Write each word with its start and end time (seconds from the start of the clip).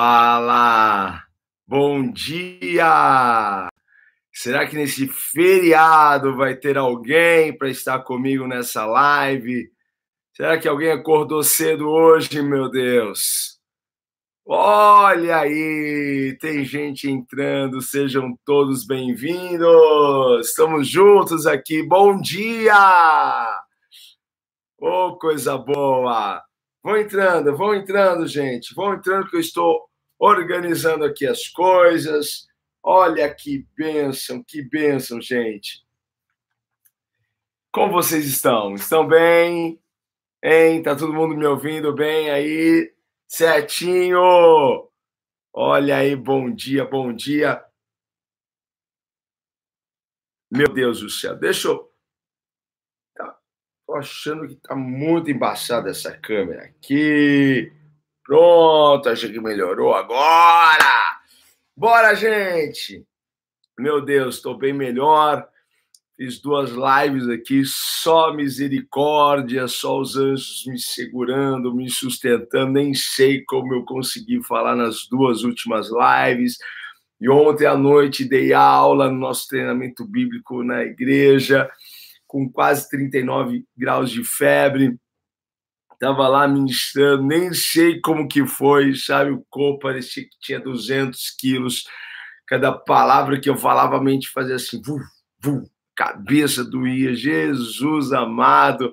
Fala! 0.00 1.24
Bom 1.66 2.12
dia! 2.12 3.68
Será 4.32 4.64
que 4.64 4.76
nesse 4.76 5.08
feriado 5.08 6.36
vai 6.36 6.54
ter 6.54 6.78
alguém 6.78 7.52
para 7.52 7.68
estar 7.68 7.98
comigo 8.04 8.46
nessa 8.46 8.86
live? 8.86 9.68
Será 10.32 10.56
que 10.56 10.68
alguém 10.68 10.92
acordou 10.92 11.42
cedo 11.42 11.88
hoje, 11.88 12.40
meu 12.40 12.70
Deus? 12.70 13.58
Olha 14.46 15.38
aí, 15.38 16.38
tem 16.40 16.64
gente 16.64 17.10
entrando, 17.10 17.82
sejam 17.82 18.38
todos 18.44 18.86
bem-vindos. 18.86 20.46
Estamos 20.46 20.86
juntos 20.88 21.44
aqui. 21.44 21.82
Bom 21.82 22.20
dia! 22.20 23.64
Oh, 24.80 25.16
coisa 25.18 25.58
boa! 25.58 26.40
Vão 26.84 26.96
entrando, 26.96 27.56
vão 27.56 27.74
entrando, 27.74 28.28
gente. 28.28 28.72
Vão 28.76 28.94
entrando 28.94 29.28
que 29.28 29.34
eu 29.34 29.40
estou 29.40 29.87
organizando 30.18 31.04
aqui 31.04 31.26
as 31.26 31.48
coisas. 31.48 32.48
Olha 32.82 33.32
que 33.32 33.66
bênção, 33.76 34.42
que 34.42 34.62
bênção, 34.62 35.20
gente. 35.20 35.86
Como 37.72 37.92
vocês 37.92 38.26
estão? 38.26 38.74
Estão 38.74 39.06
bem? 39.06 39.80
Hein? 40.42 40.82
Tá 40.82 40.96
todo 40.96 41.12
mundo 41.12 41.36
me 41.36 41.46
ouvindo 41.46 41.92
bem 41.92 42.30
aí? 42.30 42.92
Certinho! 43.26 44.88
Olha 45.52 45.98
aí, 45.98 46.16
bom 46.16 46.50
dia, 46.50 46.84
bom 46.84 47.12
dia. 47.12 47.64
Meu 50.50 50.68
Deus 50.72 51.00
do 51.00 51.10
céu, 51.10 51.36
deixa 51.36 51.68
eu 51.68 51.88
Tô 53.88 53.96
achando 53.96 54.46
que 54.46 54.54
tá 54.56 54.76
muito 54.76 55.30
embaçada 55.30 55.88
essa 55.88 56.14
câmera 56.14 56.64
aqui. 56.64 57.72
Pronto, 58.28 59.08
achei 59.08 59.32
que 59.32 59.40
melhorou 59.40 59.94
agora. 59.94 61.18
Bora, 61.74 62.14
gente! 62.14 63.02
Meu 63.78 64.02
Deus, 64.02 64.34
estou 64.34 64.54
bem 64.54 64.74
melhor. 64.74 65.48
Fiz 66.14 66.38
duas 66.38 66.70
lives 66.72 67.26
aqui, 67.26 67.62
só 67.64 68.34
misericórdia, 68.34 69.66
só 69.66 69.98
os 69.98 70.14
anjos 70.14 70.64
me 70.66 70.78
segurando, 70.78 71.74
me 71.74 71.88
sustentando. 71.88 72.72
Nem 72.72 72.92
sei 72.92 73.42
como 73.46 73.72
eu 73.72 73.82
consegui 73.86 74.44
falar 74.44 74.76
nas 74.76 75.08
duas 75.08 75.42
últimas 75.42 75.88
lives. 75.88 76.58
E 77.18 77.30
ontem 77.30 77.64
à 77.64 77.78
noite 77.78 78.28
dei 78.28 78.52
aula 78.52 79.08
no 79.08 79.18
nosso 79.18 79.48
treinamento 79.48 80.04
bíblico 80.04 80.62
na 80.62 80.82
igreja 80.82 81.66
com 82.26 82.46
quase 82.46 82.90
39 82.90 83.64
graus 83.74 84.10
de 84.10 84.22
febre. 84.22 84.98
Estava 86.00 86.28
lá 86.28 86.46
ministrando, 86.46 87.24
nem 87.24 87.52
sei 87.52 88.00
como 88.00 88.28
que 88.28 88.46
foi, 88.46 88.94
sabe? 88.94 89.32
O 89.32 89.44
corpo 89.50 89.80
parecia 89.80 90.22
que 90.22 90.38
tinha 90.40 90.60
200 90.60 91.30
quilos. 91.38 91.84
Cada 92.46 92.72
palavra 92.72 93.40
que 93.40 93.50
eu 93.50 93.56
falava, 93.56 93.96
a 93.96 94.02
mente 94.02 94.28
fazia 94.28 94.54
assim, 94.54 94.80
vu, 94.80 94.98
vu, 95.42 95.64
cabeça 95.96 96.64
doía. 96.64 97.14
Jesus 97.14 98.12
amado. 98.12 98.92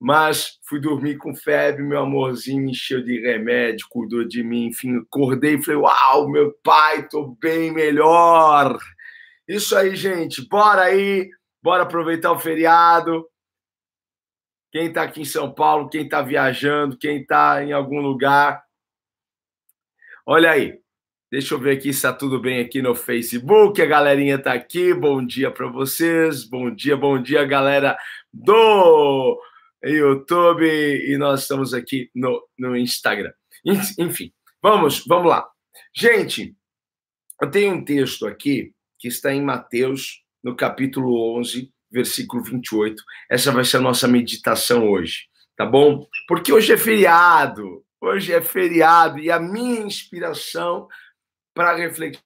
Mas 0.00 0.58
fui 0.68 0.80
dormir 0.80 1.16
com 1.16 1.34
febre, 1.34 1.82
meu 1.82 2.00
amorzinho 2.00 2.62
me 2.62 2.70
encheu 2.70 3.02
de 3.02 3.20
remédio, 3.20 3.86
cuidou 3.90 4.22
de 4.24 4.44
mim, 4.44 4.66
enfim, 4.66 4.98
acordei 4.98 5.54
e 5.54 5.62
falei: 5.62 5.80
Uau, 5.80 6.30
meu 6.30 6.54
pai, 6.62 7.08
tô 7.08 7.36
bem 7.40 7.72
melhor. 7.72 8.78
Isso 9.48 9.74
aí, 9.74 9.96
gente, 9.96 10.46
bora 10.48 10.82
aí 10.82 11.28
Bora 11.62 11.82
aproveitar 11.82 12.32
o 12.32 12.38
feriado. 12.38 13.26
Quem 14.70 14.88
está 14.88 15.02
aqui 15.02 15.22
em 15.22 15.24
São 15.24 15.52
Paulo, 15.52 15.88
quem 15.88 16.04
está 16.04 16.20
viajando, 16.20 16.98
quem 16.98 17.22
está 17.22 17.64
em 17.64 17.72
algum 17.72 18.00
lugar. 18.00 18.62
Olha 20.26 20.50
aí. 20.50 20.78
Deixa 21.30 21.54
eu 21.54 21.58
ver 21.58 21.76
aqui 21.76 21.92
se 21.92 21.98
está 21.98 22.12
tudo 22.12 22.40
bem 22.40 22.58
aqui 22.60 22.80
no 22.80 22.94
Facebook. 22.94 23.80
A 23.80 23.86
galerinha 23.86 24.36
está 24.36 24.54
aqui. 24.54 24.94
Bom 24.94 25.24
dia 25.24 25.50
para 25.50 25.66
vocês. 25.66 26.44
Bom 26.44 26.70
dia, 26.70 26.96
bom 26.96 27.20
dia, 27.20 27.44
galera 27.44 27.98
do 28.32 29.38
YouTube. 29.82 30.66
E 30.66 31.18
nós 31.18 31.42
estamos 31.42 31.74
aqui 31.74 32.10
no, 32.14 32.46
no 32.58 32.74
Instagram. 32.74 33.32
Enfim, 33.98 34.32
vamos, 34.62 35.04
vamos 35.06 35.28
lá. 35.28 35.46
Gente, 35.94 36.56
eu 37.40 37.50
tenho 37.50 37.74
um 37.74 37.84
texto 37.84 38.26
aqui 38.26 38.72
que 38.98 39.08
está 39.08 39.32
em 39.32 39.42
Mateus 39.42 40.24
no 40.42 40.56
capítulo 40.56 41.38
11, 41.38 41.70
versículo 41.90 42.42
28. 42.42 43.02
Essa 43.30 43.52
vai 43.52 43.64
ser 43.64 43.78
a 43.78 43.80
nossa 43.80 44.06
meditação 44.06 44.88
hoje, 44.88 45.28
tá 45.56 45.64
bom? 45.64 46.06
Porque 46.26 46.52
hoje 46.52 46.72
é 46.72 46.76
feriado, 46.76 47.84
hoje 48.00 48.32
é 48.32 48.40
feriado 48.40 49.18
e 49.18 49.30
a 49.30 49.38
minha 49.38 49.80
inspiração 49.80 50.88
para 51.54 51.74
refletir 51.74 52.20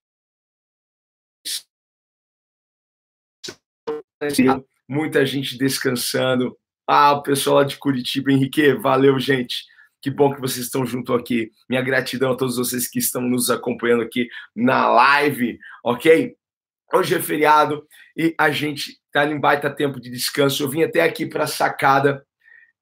muita 4.89 5.25
gente 5.25 5.56
descansando. 5.56 6.56
Ah, 6.87 7.12
o 7.12 7.22
pessoal 7.22 7.56
lá 7.56 7.65
de 7.65 7.78
Curitiba, 7.78 8.31
Henrique, 8.31 8.75
valeu, 8.75 9.19
gente. 9.19 9.65
Que 10.03 10.11
bom 10.11 10.34
que 10.34 10.41
vocês 10.41 10.67
estão 10.67 10.84
junto 10.84 11.15
aqui. 11.15 11.51
Minha 11.69 11.81
gratidão 11.81 12.33
a 12.33 12.37
todos 12.37 12.56
vocês 12.56 12.89
que 12.89 12.99
estão 12.99 13.22
nos 13.22 13.51
acompanhando 13.51 14.03
aqui 14.03 14.28
na 14.55 14.91
live, 14.91 15.59
ok? 15.84 16.37
Hoje 16.94 17.14
é 17.14 17.22
feriado 17.22 17.86
e 18.14 18.34
a 18.38 18.50
gente 18.50 18.98
está 19.06 19.25
em 19.25 19.41
baita 19.41 19.70
tempo 19.70 19.98
de 19.98 20.10
descanso. 20.10 20.62
Eu 20.62 20.69
vim 20.69 20.82
até 20.82 21.00
aqui 21.00 21.25
para 21.25 21.44
a 21.44 21.47
sacada. 21.47 22.22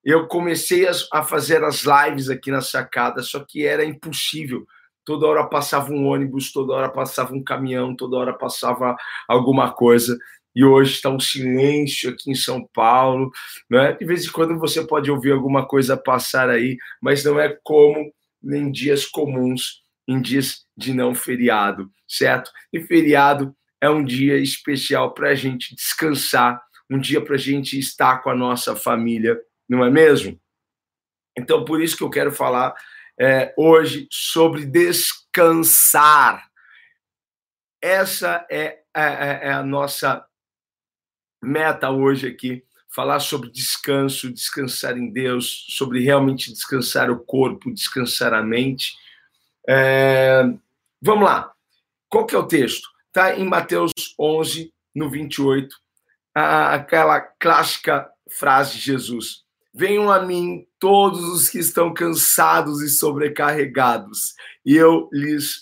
Eu 0.03 0.27
comecei 0.27 0.85
a 1.13 1.23
fazer 1.23 1.63
as 1.63 1.83
lives 1.83 2.29
aqui 2.29 2.51
na 2.51 2.59
sacada, 2.59 3.23
só 3.23 3.45
que 3.47 3.65
era 3.65 3.85
impossível. 3.85 4.65
Toda 5.05 5.27
hora 5.27 5.47
passava 5.47 5.93
um 5.93 6.07
ônibus, 6.07 6.51
toda 6.51 6.73
hora 6.73 6.89
passava 6.89 7.33
um 7.33 7.41
caminhão, 7.41 7.95
toda 7.95 8.17
hora 8.17 8.33
passava 8.33 8.97
alguma 9.29 9.71
coisa. 9.71 10.17
E 10.53 10.65
hoje 10.65 10.95
está 10.95 11.09
um 11.09 11.19
silêncio 11.19 12.09
aqui 12.09 12.31
em 12.31 12.35
São 12.35 12.67
Paulo. 12.73 13.31
Né? 13.69 13.93
De 13.93 14.05
vez 14.05 14.25
em 14.25 14.31
quando 14.31 14.59
você 14.59 14.85
pode 14.85 15.09
ouvir 15.09 15.31
alguma 15.31 15.65
coisa 15.65 15.95
passar 15.95 16.49
aí, 16.49 16.75
mas 17.01 17.23
não 17.23 17.39
é 17.39 17.57
como 17.63 18.11
em 18.43 18.69
dias 18.69 19.05
comuns, 19.05 19.83
em 20.05 20.21
dias 20.21 20.65
de 20.75 20.93
não 20.93 21.15
feriado, 21.15 21.89
certo? 22.05 22.51
E 22.73 22.81
feriado 22.81 23.55
é 23.81 23.89
um 23.89 24.03
dia 24.03 24.37
especial 24.37 25.13
para 25.13 25.29
a 25.29 25.35
gente 25.35 25.75
descansar, 25.75 26.61
um 26.89 26.99
dia 26.99 27.19
para 27.19 27.35
a 27.35 27.39
gente 27.39 27.77
estar 27.79 28.19
com 28.21 28.29
a 28.29 28.35
nossa 28.35 28.75
família, 28.75 29.39
não 29.67 29.83
é 29.83 29.89
mesmo? 29.89 30.39
Então, 31.37 31.65
por 31.65 31.81
isso 31.81 31.97
que 31.97 32.03
eu 32.03 32.09
quero 32.09 32.31
falar 32.31 32.75
é, 33.19 33.53
hoje 33.57 34.07
sobre 34.11 34.65
descansar. 34.65 36.47
Essa 37.81 38.45
é, 38.51 38.81
é, 38.95 39.03
é, 39.03 39.39
é 39.43 39.51
a 39.51 39.63
nossa 39.63 40.23
meta 41.41 41.89
hoje 41.89 42.27
aqui, 42.27 42.63
falar 42.93 43.19
sobre 43.19 43.49
descanso, 43.49 44.31
descansar 44.31 44.97
em 44.97 45.11
Deus, 45.11 45.65
sobre 45.69 46.03
realmente 46.03 46.51
descansar 46.51 47.09
o 47.09 47.19
corpo, 47.19 47.73
descansar 47.73 48.33
a 48.33 48.43
mente. 48.43 48.93
É... 49.67 50.43
Vamos 51.01 51.25
lá. 51.25 51.51
Qual 52.09 52.25
que 52.25 52.35
é 52.35 52.37
o 52.37 52.45
texto? 52.47 52.90
Está 53.13 53.37
em 53.37 53.43
Mateus 53.43 53.91
11, 54.17 54.73
no 54.95 55.09
28, 55.09 55.75
aquela 56.33 57.19
clássica 57.19 58.09
frase 58.29 58.77
de 58.77 58.83
Jesus: 58.83 59.43
Venham 59.73 60.09
a 60.09 60.25
mim 60.25 60.65
todos 60.79 61.21
os 61.21 61.49
que 61.49 61.59
estão 61.59 61.93
cansados 61.93 62.81
e 62.81 62.87
sobrecarregados, 62.87 64.33
e 64.65 64.77
eu 64.77 65.09
lhes 65.11 65.59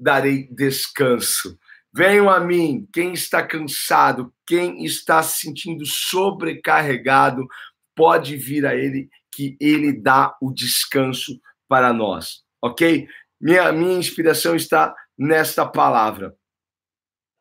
darei 0.00 0.48
descanso. 0.50 1.58
Venham 1.92 2.30
a 2.30 2.40
mim, 2.40 2.88
quem 2.90 3.12
está 3.12 3.46
cansado, 3.46 4.32
quem 4.46 4.82
está 4.82 5.22
se 5.22 5.40
sentindo 5.40 5.84
sobrecarregado, 5.84 7.46
pode 7.94 8.34
vir 8.34 8.64
a 8.64 8.74
ele, 8.74 9.10
que 9.30 9.58
ele 9.60 9.92
dá 9.92 10.34
o 10.40 10.50
descanso 10.50 11.38
para 11.68 11.92
nós, 11.92 12.44
ok? 12.62 13.06
Minha, 13.38 13.72
minha 13.72 13.98
inspiração 13.98 14.56
está 14.56 14.94
nesta 15.18 15.66
palavra 15.66 16.34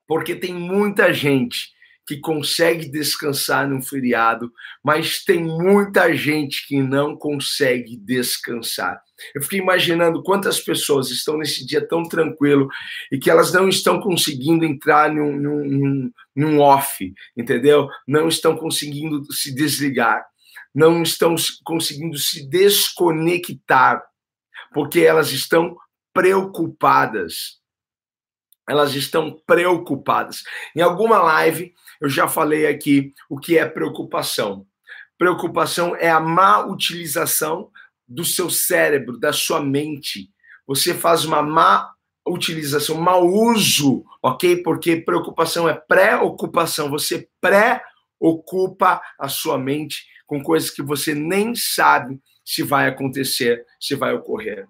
porque 0.08 0.36
tem 0.36 0.54
muita 0.54 1.14
gente 1.14 1.76
que 2.08 2.18
consegue 2.18 2.90
descansar 2.90 3.68
num 3.68 3.82
feriado, 3.82 4.50
mas 4.82 5.26
tem 5.26 5.44
muita 5.44 6.16
gente 6.16 6.66
que 6.66 6.82
não 6.82 7.18
consegue 7.18 7.98
descansar. 7.98 8.98
Eu 9.36 9.42
fiquei 9.42 9.60
imaginando 9.60 10.24
quantas 10.24 10.62
pessoas 10.62 11.12
estão 11.12 11.38
nesse 11.38 11.66
dia 11.66 11.86
tão 11.86 12.04
tranquilo 12.04 12.70
e 13.12 13.20
que 13.20 13.30
elas 13.30 13.52
não 13.52 13.68
estão 13.68 14.00
conseguindo 14.00 14.64
entrar 14.64 15.14
num, 15.14 15.36
num, 15.36 16.12
num 16.34 16.60
off, 16.62 17.14
entendeu? 17.36 17.90
Não 18.08 18.30
estão 18.30 18.56
conseguindo 18.56 19.22
se 19.34 19.54
desligar, 19.54 20.26
não 20.74 21.04
estão 21.04 21.36
conseguindo 21.66 22.18
se 22.18 22.48
desconectar, 22.48 24.02
porque 24.74 25.02
elas 25.02 25.34
estão 25.34 25.76
preocupadas 26.14 27.58
elas 28.68 28.94
estão 28.96 29.40
preocupadas. 29.46 30.44
Em 30.76 30.82
alguma 30.82 31.20
live 31.20 31.74
eu 32.02 32.10
já 32.10 32.28
falei 32.28 32.68
aqui 32.68 33.14
o 33.30 33.40
que 33.40 33.58
é 33.58 33.66
preocupação. 33.66 34.66
Preocupação 35.18 35.96
é 35.96 36.10
a 36.10 36.20
má 36.20 36.66
utilização 36.66 37.72
do 38.08 38.24
seu 38.24 38.50
cérebro, 38.50 39.20
da 39.20 39.34
sua 39.34 39.60
mente, 39.60 40.30
você 40.68 40.94
faz 40.94 41.24
uma 41.24 41.42
má 41.42 41.94
utilização, 42.28 42.98
mau 42.98 43.26
uso, 43.26 44.04
ok? 44.22 44.62
Porque 44.62 44.98
preocupação 44.98 45.68
é 45.68 45.74
pré-ocupação. 45.74 46.90
Você 46.90 47.30
pré-ocupa 47.40 49.02
a 49.18 49.30
sua 49.30 49.58
mente 49.58 50.06
com 50.26 50.44
coisas 50.44 50.70
que 50.70 50.82
você 50.84 51.16
nem 51.16 51.56
sabe 51.56 52.20
se 52.44 52.64
vai 52.64 52.90
acontecer, 52.90 53.66
se 53.80 53.96
vai 53.96 54.14
ocorrer. 54.14 54.68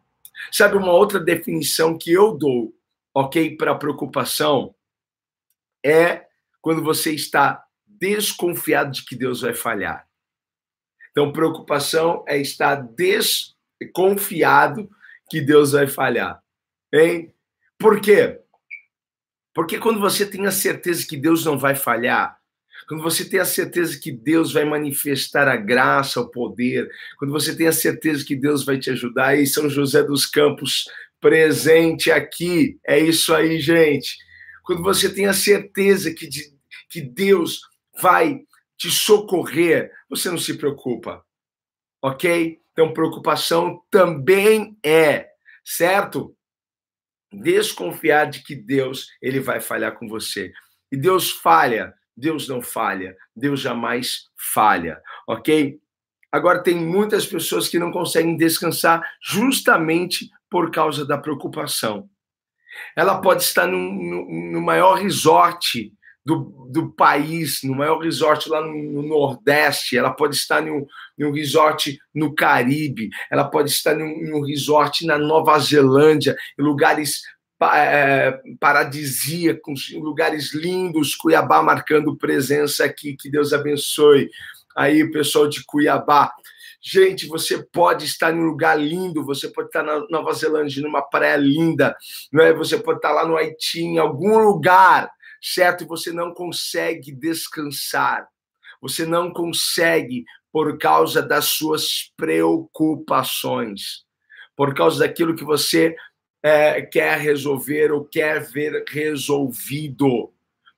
Sabe 0.52 0.78
uma 0.78 0.92
outra 0.92 1.20
definição 1.20 1.98
que 1.98 2.12
eu 2.12 2.38
dou, 2.38 2.72
ok, 3.20 3.58
para 3.58 3.74
preocupação 3.74 4.76
é 5.84 6.28
quando 6.62 6.84
você 6.84 7.16
está 7.16 7.66
desconfiado 7.84 8.92
de 8.92 9.04
que 9.04 9.16
Deus 9.16 9.42
vai 9.42 9.56
falhar. 9.56 10.08
Então, 11.10 11.34
preocupação 11.34 12.24
é 12.28 12.38
estar 12.38 12.76
desconfiado 13.80 14.88
que 15.32 15.42
Deus 15.42 15.72
vai 15.72 15.88
falhar. 15.88 16.44
Hein? 16.94 17.34
Por 17.80 18.00
quê? 18.00 18.40
Porque 19.52 19.80
quando 19.80 20.00
você 20.00 20.24
tem 20.24 20.46
a 20.46 20.52
certeza 20.52 21.04
que 21.08 21.18
Deus 21.18 21.44
não 21.44 21.58
vai 21.58 21.74
falhar, 21.74 22.38
quando 22.88 23.02
você 23.02 23.28
tem 23.28 23.40
a 23.40 23.46
certeza 23.46 24.00
que 24.00 24.12
Deus 24.12 24.54
vai 24.54 24.64
manifestar 24.64 25.48
a 25.48 25.56
graça, 25.56 26.22
o 26.22 26.30
poder, 26.30 26.88
quando 27.18 27.32
você 27.32 27.56
tem 27.58 27.66
a 27.68 27.74
certeza 27.74 28.24
que 28.24 28.36
Deus 28.36 28.64
vai 28.64 28.78
te 28.78 28.92
ajudar, 28.92 29.30
aí 29.30 29.48
São 29.48 29.68
José 29.68 30.04
dos 30.04 30.28
Campos 30.28 30.86
presente 31.20 32.12
aqui, 32.12 32.80
é 32.86 33.00
isso 33.00 33.34
aí, 33.34 33.60
gente. 33.60 34.16
Quando 34.64 34.84
você 34.84 35.14
tem 35.14 35.26
a 35.28 35.34
certeza 35.34 36.14
que, 36.14 36.28
de, 36.28 36.44
que 36.90 37.02
Deus 37.02 37.62
vai 38.02 38.40
te 38.78 38.92
socorrer, 38.92 39.92
você 40.10 40.30
não 40.30 40.38
se 40.38 40.58
preocupa, 40.58 41.24
ok? 42.02 42.60
Então, 42.72 42.94
preocupação 42.94 43.82
também 43.90 44.78
é, 44.84 45.30
certo? 45.66 46.36
Desconfiar 47.32 48.26
de 48.26 48.44
que 48.44 48.56
Deus 48.56 49.08
ele 49.22 49.40
vai 49.40 49.60
falhar 49.60 49.98
com 49.98 50.08
você. 50.08 50.52
E 50.92 50.96
Deus 50.96 51.32
falha, 51.32 51.94
Deus 52.16 52.48
não 52.48 52.62
falha, 52.62 53.16
Deus 53.36 53.60
jamais 53.60 54.30
falha, 54.54 55.02
ok? 55.28 55.80
Agora, 56.32 56.62
tem 56.62 56.76
muitas 56.76 57.26
pessoas 57.26 57.68
que 57.68 57.80
não 57.80 57.92
conseguem 57.92 58.36
descansar 58.36 59.02
justamente 59.22 60.30
por 60.50 60.72
causa 60.72 61.06
da 61.06 61.18
preocupação. 61.18 62.10
Ela 62.96 63.20
pode 63.22 63.44
estar 63.44 63.68
no, 63.68 63.78
no, 63.78 64.52
no 64.52 64.62
maior 64.62 64.96
resort 64.96 65.92
do, 66.28 66.68
do 66.70 66.92
país, 66.92 67.60
no 67.64 67.74
maior 67.74 68.00
resort 68.00 68.50
lá 68.50 68.60
no, 68.60 68.74
no 68.74 69.02
Nordeste, 69.02 69.98
ela 69.98 70.12
pode 70.12 70.36
estar 70.36 70.62
em 70.68 70.86
um, 71.26 71.32
resort 71.32 71.98
no 72.14 72.36
Caribe, 72.36 73.10
ela 73.32 73.46
pode 73.46 73.70
estar 73.70 73.98
em 73.98 74.34
um, 74.34 74.42
resort 74.42 75.06
na 75.06 75.18
Nova 75.18 75.58
Zelândia, 75.58 76.36
em 76.60 76.62
lugares 76.62 77.22
é, 77.74 78.42
paradisíacos, 78.60 79.90
lugares 79.94 80.54
lindos, 80.54 81.16
Cuiabá 81.16 81.64
marcando 81.64 82.18
presença 82.18 82.84
aqui, 82.84 83.16
que 83.16 83.32
Deus 83.32 83.54
abençoe. 83.54 84.30
Aí, 84.78 85.02
o 85.04 85.12
pessoal 85.12 85.48
de 85.48 85.64
Cuiabá. 85.66 86.32
Gente, 86.82 87.26
você 87.26 87.66
pode 87.74 88.06
estar 88.06 88.34
em 88.34 88.38
um 88.40 88.46
lugar 88.46 88.80
lindo, 88.80 89.26
você 89.26 89.50
pode 89.50 89.70
estar 89.70 89.84
na 89.84 90.06
Nova 90.10 90.32
Zelândia, 90.34 90.84
numa 90.84 91.02
praia 91.02 91.36
linda, 91.36 91.96
não 92.32 92.44
é? 92.44 92.54
você 92.54 92.78
pode 92.78 93.00
estar 93.00 93.12
lá 93.12 93.28
no 93.28 93.36
Haiti, 93.36 93.82
em 93.82 93.98
algum 93.98 94.38
lugar 94.38 95.10
certo? 95.42 95.84
E 95.84 95.88
você 95.88 96.12
não 96.12 96.34
consegue 96.34 97.12
descansar. 97.12 98.28
Você 98.82 99.06
não 99.06 99.32
consegue 99.32 100.26
por 100.52 100.78
causa 100.78 101.22
das 101.22 101.46
suas 101.46 102.12
preocupações, 102.16 104.06
por 104.56 104.74
causa 104.74 105.00
daquilo 105.00 105.36
que 105.36 105.44
você 105.44 105.96
é, 106.44 106.82
quer 106.82 107.20
resolver 107.20 107.92
ou 107.92 108.06
quer 108.06 108.42
ver 108.42 108.84
resolvido. 108.88 110.32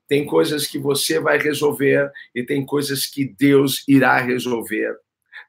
Tem 0.10 0.26
coisas 0.26 0.66
que 0.66 0.80
você 0.80 1.20
vai 1.20 1.38
resolver 1.38 2.12
e 2.34 2.44
tem 2.44 2.66
coisas 2.66 3.06
que 3.06 3.24
Deus 3.24 3.84
irá 3.88 4.20
resolver. 4.20 4.98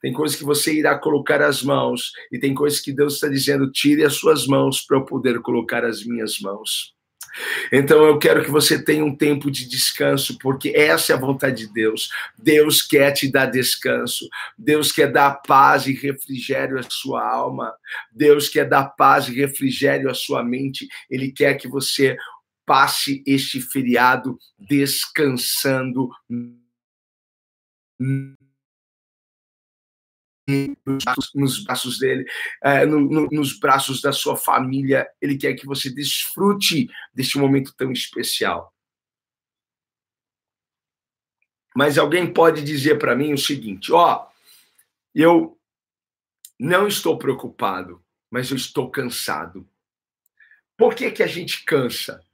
Tem 0.03 0.13
coisas 0.13 0.37
que 0.37 0.45
você 0.45 0.75
irá 0.75 0.99
colocar 0.99 1.43
as 1.43 1.63
mãos 1.63 2.13
e 2.31 2.39
tem 2.39 2.55
coisas 2.55 2.79
que 2.79 2.93
Deus 2.93 3.15
está 3.15 3.29
dizendo: 3.29 3.73
tire 3.73 4.05
as 4.05 4.15
suas 4.15 4.47
mãos 4.47 4.83
para 4.83 4.99
eu 4.99 5.05
poder 5.05 5.41
colocar 5.41 5.85
as 5.85 6.05
minhas 6.05 6.39
mãos. 6.41 6.95
Então 7.73 8.05
eu 8.05 8.19
quero 8.19 8.45
que 8.45 8.51
você 8.51 8.83
tenha 8.83 9.05
um 9.05 9.17
tempo 9.17 9.51
de 9.51 9.69
descanso, 9.69 10.37
porque 10.39 10.71
essa 10.75 11.13
é 11.13 11.17
a 11.17 11.19
vontade 11.19 11.67
de 11.67 11.73
Deus. 11.73 12.11
Deus 12.37 12.83
quer 12.83 13.13
te 13.13 13.31
dar 13.31 13.47
descanso. 13.47 14.29
Deus 14.59 14.91
quer 14.91 15.11
dar 15.13 15.35
paz 15.47 15.87
e 15.87 15.93
refrigério 15.93 16.79
à 16.79 16.83
sua 16.83 17.27
alma. 17.27 17.73
Deus 18.13 18.49
quer 18.49 18.69
dar 18.69 18.85
paz 18.85 19.29
e 19.29 19.35
refrigério 19.35 20.11
à 20.11 20.15
sua 20.15 20.43
mente. 20.43 20.89
Ele 21.09 21.31
quer 21.31 21.55
que 21.55 21.69
você 21.69 22.17
passe 22.71 23.21
este 23.27 23.61
feriado 23.61 24.39
descansando 24.57 26.09
nos 31.35 31.65
braços, 31.65 31.99
dele, 31.99 32.25
é, 32.63 32.87
no, 32.87 33.01
no, 33.01 33.27
nos 33.33 33.59
braços 33.59 34.01
da 34.01 34.13
sua 34.13 34.37
família. 34.37 35.11
Ele 35.21 35.37
quer 35.37 35.55
que 35.55 35.67
você 35.67 35.93
desfrute 35.93 36.89
deste 37.13 37.39
momento 37.39 37.75
tão 37.77 37.91
especial. 37.91 38.73
Mas 41.75 41.99
alguém 41.99 42.33
pode 42.33 42.63
dizer 42.63 43.01
para 43.01 43.17
mim 43.17 43.33
o 43.33 43.39
seguinte: 43.39 43.91
ó, 43.93 44.29
eu 45.13 45.59
não 46.57 46.87
estou 46.87 47.19
preocupado, 47.19 48.01
mas 48.31 48.49
eu 48.49 48.57
estou 48.57 48.89
cansado. 48.89 49.69
Por 50.77 50.95
que, 50.95 51.11
que 51.11 51.25
a 51.25 51.27
gente 51.27 51.65
cansa? 51.65 52.25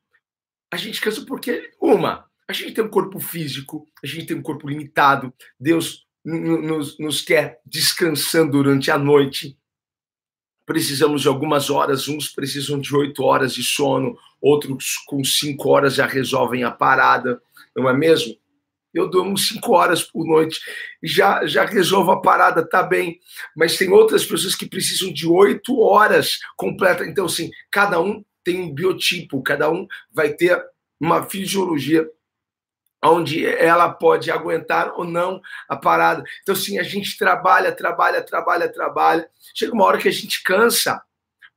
A 0.77 0.79
gente 0.79 1.01
cansa 1.01 1.25
porque, 1.25 1.73
uma, 1.81 2.27
a 2.47 2.53
gente 2.53 2.73
tem 2.73 2.85
um 2.85 2.91
corpo 2.91 3.19
físico, 3.19 3.89
a 4.05 4.07
gente 4.07 4.27
tem 4.27 4.37
um 4.37 4.43
corpo 4.43 4.69
limitado. 4.69 5.33
Deus 5.59 6.07
nos, 6.23 6.99
nos 6.99 7.23
quer 7.23 7.63
descansando 7.65 8.53
durante 8.53 8.91
a 8.91 8.99
noite. 8.99 9.57
Precisamos 10.67 11.23
de 11.23 11.29
algumas 11.29 11.71
horas, 11.71 12.09
uns 12.09 12.29
precisam 12.29 12.79
de 12.79 12.95
oito 12.95 13.23
horas 13.23 13.55
de 13.55 13.65
sono, 13.65 14.19
outros 14.39 14.99
com 15.07 15.25
cinco 15.25 15.71
horas 15.71 15.95
já 15.95 16.05
resolvem 16.05 16.63
a 16.63 16.71
parada, 16.71 17.41
não 17.75 17.89
é 17.89 17.97
mesmo? 17.97 18.37
Eu 18.93 19.09
durmo 19.09 19.39
cinco 19.39 19.73
horas 19.73 20.03
por 20.03 20.27
noite 20.27 20.61
já, 21.03 21.47
já 21.47 21.65
resolvo 21.65 22.11
a 22.11 22.21
parada, 22.21 22.69
tá 22.69 22.83
bem. 22.83 23.19
Mas 23.57 23.79
tem 23.79 23.89
outras 23.89 24.27
pessoas 24.27 24.55
que 24.55 24.69
precisam 24.69 25.11
de 25.11 25.27
oito 25.27 25.81
horas 25.81 26.39
completa. 26.55 27.07
Então, 27.07 27.25
assim, 27.25 27.51
cada 27.71 27.99
um 27.99 28.23
tem 28.45 28.61
um 28.61 28.73
biotipo, 28.73 29.43
cada 29.43 29.69
um 29.69 29.89
vai 30.13 30.33
ter 30.33 30.65
uma 31.01 31.29
fisiologia 31.29 32.09
onde 33.05 33.47
ela 33.47 33.89
pode 33.91 34.31
aguentar 34.31 34.93
ou 34.97 35.05
não 35.05 35.41
a 35.69 35.77
parada. 35.77 36.25
Então, 36.43 36.55
assim, 36.55 36.79
a 36.79 36.83
gente 36.83 37.17
trabalha, 37.17 37.73
trabalha, 37.73 38.23
trabalha, 38.23 38.69
trabalha. 38.69 39.29
Chega 39.55 39.73
uma 39.73 39.85
hora 39.85 39.99
que 39.99 40.09
a 40.09 40.13
gente 40.13 40.43
cansa, 40.43 41.03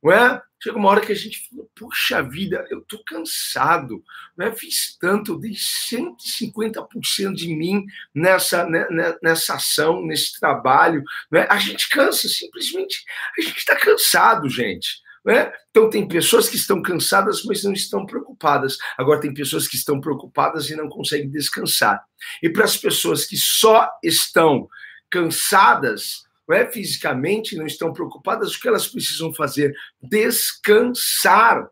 não 0.02 0.12
é? 0.12 0.42
Chega 0.62 0.76
uma 0.76 0.90
hora 0.90 1.00
que 1.00 1.12
a 1.12 1.16
gente 1.16 1.48
fala, 1.48 1.66
puxa 1.74 2.22
vida, 2.22 2.66
eu 2.70 2.82
tô 2.82 3.02
cansado, 3.02 4.04
não 4.36 4.46
é? 4.46 4.52
Fiz 4.54 4.96
tanto, 4.98 5.32
eu 5.32 5.38
dei 5.38 5.52
150% 5.52 7.34
de 7.34 7.54
mim 7.54 7.86
nessa, 8.14 8.66
né, 8.66 8.86
né, 8.90 9.16
nessa 9.22 9.54
ação, 9.54 10.04
nesse 10.04 10.38
trabalho, 10.38 11.02
não 11.30 11.40
é? 11.40 11.46
A 11.50 11.58
gente 11.58 11.88
cansa, 11.88 12.28
simplesmente, 12.28 13.04
a 13.38 13.40
gente 13.40 13.56
está 13.56 13.74
cansado, 13.74 14.50
gente. 14.50 15.00
Né? 15.24 15.52
Então, 15.70 15.90
tem 15.90 16.08
pessoas 16.08 16.48
que 16.48 16.56
estão 16.56 16.80
cansadas, 16.80 17.44
mas 17.44 17.62
não 17.62 17.72
estão 17.72 18.06
preocupadas. 18.06 18.78
Agora, 18.96 19.20
tem 19.20 19.34
pessoas 19.34 19.68
que 19.68 19.76
estão 19.76 20.00
preocupadas 20.00 20.70
e 20.70 20.76
não 20.76 20.88
conseguem 20.88 21.30
descansar. 21.30 22.02
E 22.42 22.48
para 22.48 22.64
as 22.64 22.76
pessoas 22.76 23.26
que 23.26 23.36
só 23.36 23.88
estão 24.02 24.68
cansadas, 25.10 26.24
não 26.48 26.56
é, 26.56 26.70
fisicamente, 26.70 27.56
não 27.56 27.66
estão 27.66 27.92
preocupadas, 27.92 28.54
o 28.54 28.60
que 28.60 28.68
elas 28.68 28.88
precisam 28.88 29.32
fazer? 29.32 29.74
Descansar. 30.02 31.68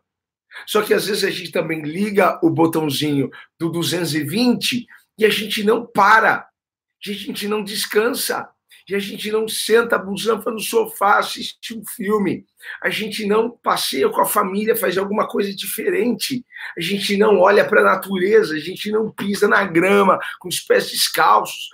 Só 0.65 0.81
que 0.81 0.93
às 0.93 1.07
vezes 1.07 1.23
a 1.23 1.29
gente 1.29 1.51
também 1.51 1.81
liga 1.81 2.39
o 2.43 2.49
botãozinho 2.49 3.29
do 3.57 3.69
220 3.69 4.85
e 5.17 5.25
a 5.25 5.29
gente 5.29 5.63
não 5.63 5.85
para, 5.85 6.37
a 6.37 7.11
gente 7.11 7.47
não 7.47 7.63
descansa 7.63 8.49
e 8.89 8.95
a 8.95 8.99
gente 8.99 9.31
não 9.31 9.47
senta 9.47 9.95
abusando 9.95 10.49
no 10.49 10.59
sofá, 10.59 11.19
assiste 11.19 11.77
um 11.77 11.83
filme, 11.95 12.45
a 12.81 12.89
gente 12.89 13.25
não 13.25 13.51
passeia 13.51 14.09
com 14.09 14.19
a 14.19 14.25
família, 14.25 14.75
faz 14.75 14.97
alguma 14.97 15.27
coisa 15.27 15.55
diferente, 15.55 16.43
a 16.75 16.81
gente 16.81 17.15
não 17.15 17.37
olha 17.37 17.63
para 17.67 17.81
a 17.81 17.95
natureza, 17.95 18.55
a 18.55 18.59
gente 18.59 18.91
não 18.91 19.11
pisa 19.11 19.47
na 19.47 19.63
grama 19.63 20.19
com 20.39 20.47
os 20.49 20.59
pés 20.59 20.89
descalços. 20.89 21.69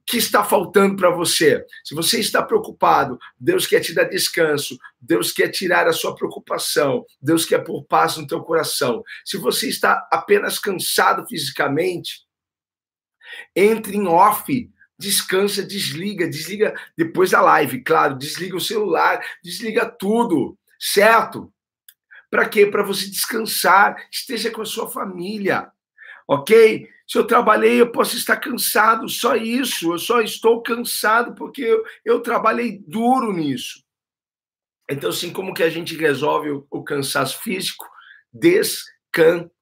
O 0.00 0.04
que 0.04 0.18
está 0.18 0.44
faltando 0.44 0.96
para 0.96 1.10
você? 1.10 1.64
Se 1.84 1.94
você 1.94 2.20
está 2.20 2.42
preocupado, 2.42 3.18
Deus 3.38 3.66
quer 3.66 3.80
te 3.80 3.94
dar 3.94 4.04
descanso, 4.04 4.76
Deus 5.00 5.32
quer 5.32 5.48
tirar 5.48 5.86
a 5.86 5.92
sua 5.92 6.14
preocupação, 6.14 7.06
Deus 7.20 7.46
quer 7.46 7.64
pôr 7.64 7.84
paz 7.84 8.16
no 8.16 8.26
teu 8.26 8.42
coração. 8.42 9.02
Se 9.24 9.38
você 9.38 9.68
está 9.68 10.06
apenas 10.12 10.58
cansado 10.58 11.24
fisicamente, 11.26 12.26
entre 13.54 13.96
em 13.96 14.06
off, 14.06 14.70
descansa, 15.02 15.62
desliga, 15.62 16.28
desliga 16.28 16.74
depois 16.96 17.32
da 17.32 17.40
live, 17.40 17.82
claro, 17.82 18.16
desliga 18.16 18.56
o 18.56 18.60
celular, 18.60 19.20
desliga 19.42 19.84
tudo, 19.84 20.56
certo? 20.78 21.52
Para 22.30 22.48
quê? 22.48 22.66
Para 22.66 22.82
você 22.82 23.10
descansar, 23.10 23.96
esteja 24.10 24.50
com 24.50 24.62
a 24.62 24.66
sua 24.66 24.88
família. 24.88 25.70
Ok? 26.26 26.88
Se 27.06 27.18
eu 27.18 27.26
trabalhei, 27.26 27.80
eu 27.80 27.92
posso 27.92 28.16
estar 28.16 28.36
cansado, 28.36 29.06
só 29.08 29.36
isso. 29.36 29.92
Eu 29.92 29.98
só 29.98 30.22
estou 30.22 30.62
cansado 30.62 31.34
porque 31.34 31.60
eu, 31.62 31.84
eu 32.04 32.20
trabalhei 32.20 32.82
duro 32.86 33.32
nisso. 33.32 33.84
Então, 34.88 35.10
assim, 35.10 35.30
como 35.30 35.52
que 35.52 35.62
a 35.62 35.68
gente 35.68 35.94
resolve 35.96 36.50
o, 36.50 36.66
o 36.70 36.82
cansaço 36.82 37.42
físico? 37.42 37.84
Descansando. 38.32 39.52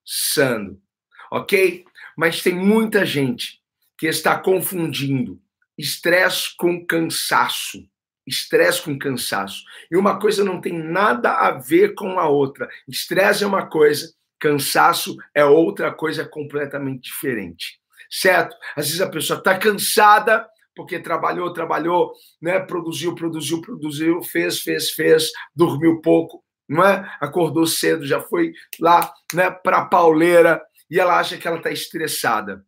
Ok? 1.32 1.84
Mas 2.16 2.42
tem 2.42 2.54
muita 2.54 3.04
gente 3.04 3.59
que 4.00 4.06
está 4.06 4.38
confundindo 4.38 5.38
estresse 5.76 6.56
com 6.56 6.86
cansaço. 6.86 7.86
Estresse 8.26 8.80
com 8.80 8.98
cansaço. 8.98 9.62
E 9.90 9.96
uma 9.96 10.18
coisa 10.18 10.42
não 10.42 10.58
tem 10.58 10.72
nada 10.72 11.32
a 11.32 11.50
ver 11.50 11.94
com 11.94 12.18
a 12.18 12.26
outra. 12.26 12.66
Estresse 12.88 13.44
é 13.44 13.46
uma 13.46 13.66
coisa, 13.66 14.10
cansaço 14.38 15.16
é 15.34 15.44
outra 15.44 15.92
coisa 15.92 16.24
completamente 16.24 17.10
diferente. 17.10 17.78
Certo? 18.10 18.56
Às 18.74 18.86
vezes 18.86 19.02
a 19.02 19.10
pessoa 19.10 19.38
está 19.38 19.58
cansada 19.58 20.48
porque 20.74 20.98
trabalhou, 20.98 21.52
trabalhou, 21.52 22.12
né? 22.40 22.58
Produziu, 22.58 23.14
produziu, 23.14 23.60
produziu, 23.60 24.22
fez, 24.22 24.60
fez, 24.60 24.92
fez, 24.92 25.30
dormiu 25.54 26.00
pouco, 26.00 26.42
não 26.66 26.82
é? 26.82 27.06
Acordou 27.20 27.66
cedo, 27.66 28.06
já 28.06 28.18
foi 28.18 28.52
lá, 28.80 29.12
né, 29.34 29.50
para 29.50 29.78
a 29.78 29.84
pauleira 29.84 30.62
e 30.90 30.98
ela 30.98 31.18
acha 31.18 31.36
que 31.36 31.46
ela 31.46 31.58
está 31.58 31.70
estressada. 31.70 32.64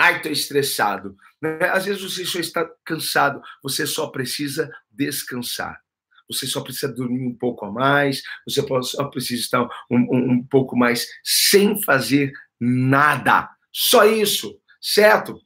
Ai, 0.00 0.18
estou 0.18 0.30
estressado. 0.30 1.16
Né? 1.42 1.58
Às 1.72 1.86
vezes 1.86 2.00
você 2.00 2.24
só 2.24 2.38
está 2.38 2.70
cansado, 2.84 3.42
você 3.60 3.84
só 3.84 4.06
precisa 4.06 4.70
descansar. 4.88 5.82
Você 6.30 6.46
só 6.46 6.60
precisa 6.60 6.92
dormir 6.92 7.26
um 7.26 7.34
pouco 7.34 7.64
a 7.64 7.72
mais, 7.72 8.22
você 8.46 8.64
só 8.82 9.04
precisa 9.06 9.42
estar 9.42 9.62
um, 9.90 9.98
um, 9.98 10.32
um 10.34 10.44
pouco 10.44 10.76
mais 10.76 11.04
sem 11.24 11.82
fazer 11.82 12.32
nada. 12.60 13.50
Só 13.72 14.04
isso, 14.04 14.60
certo? 14.80 15.40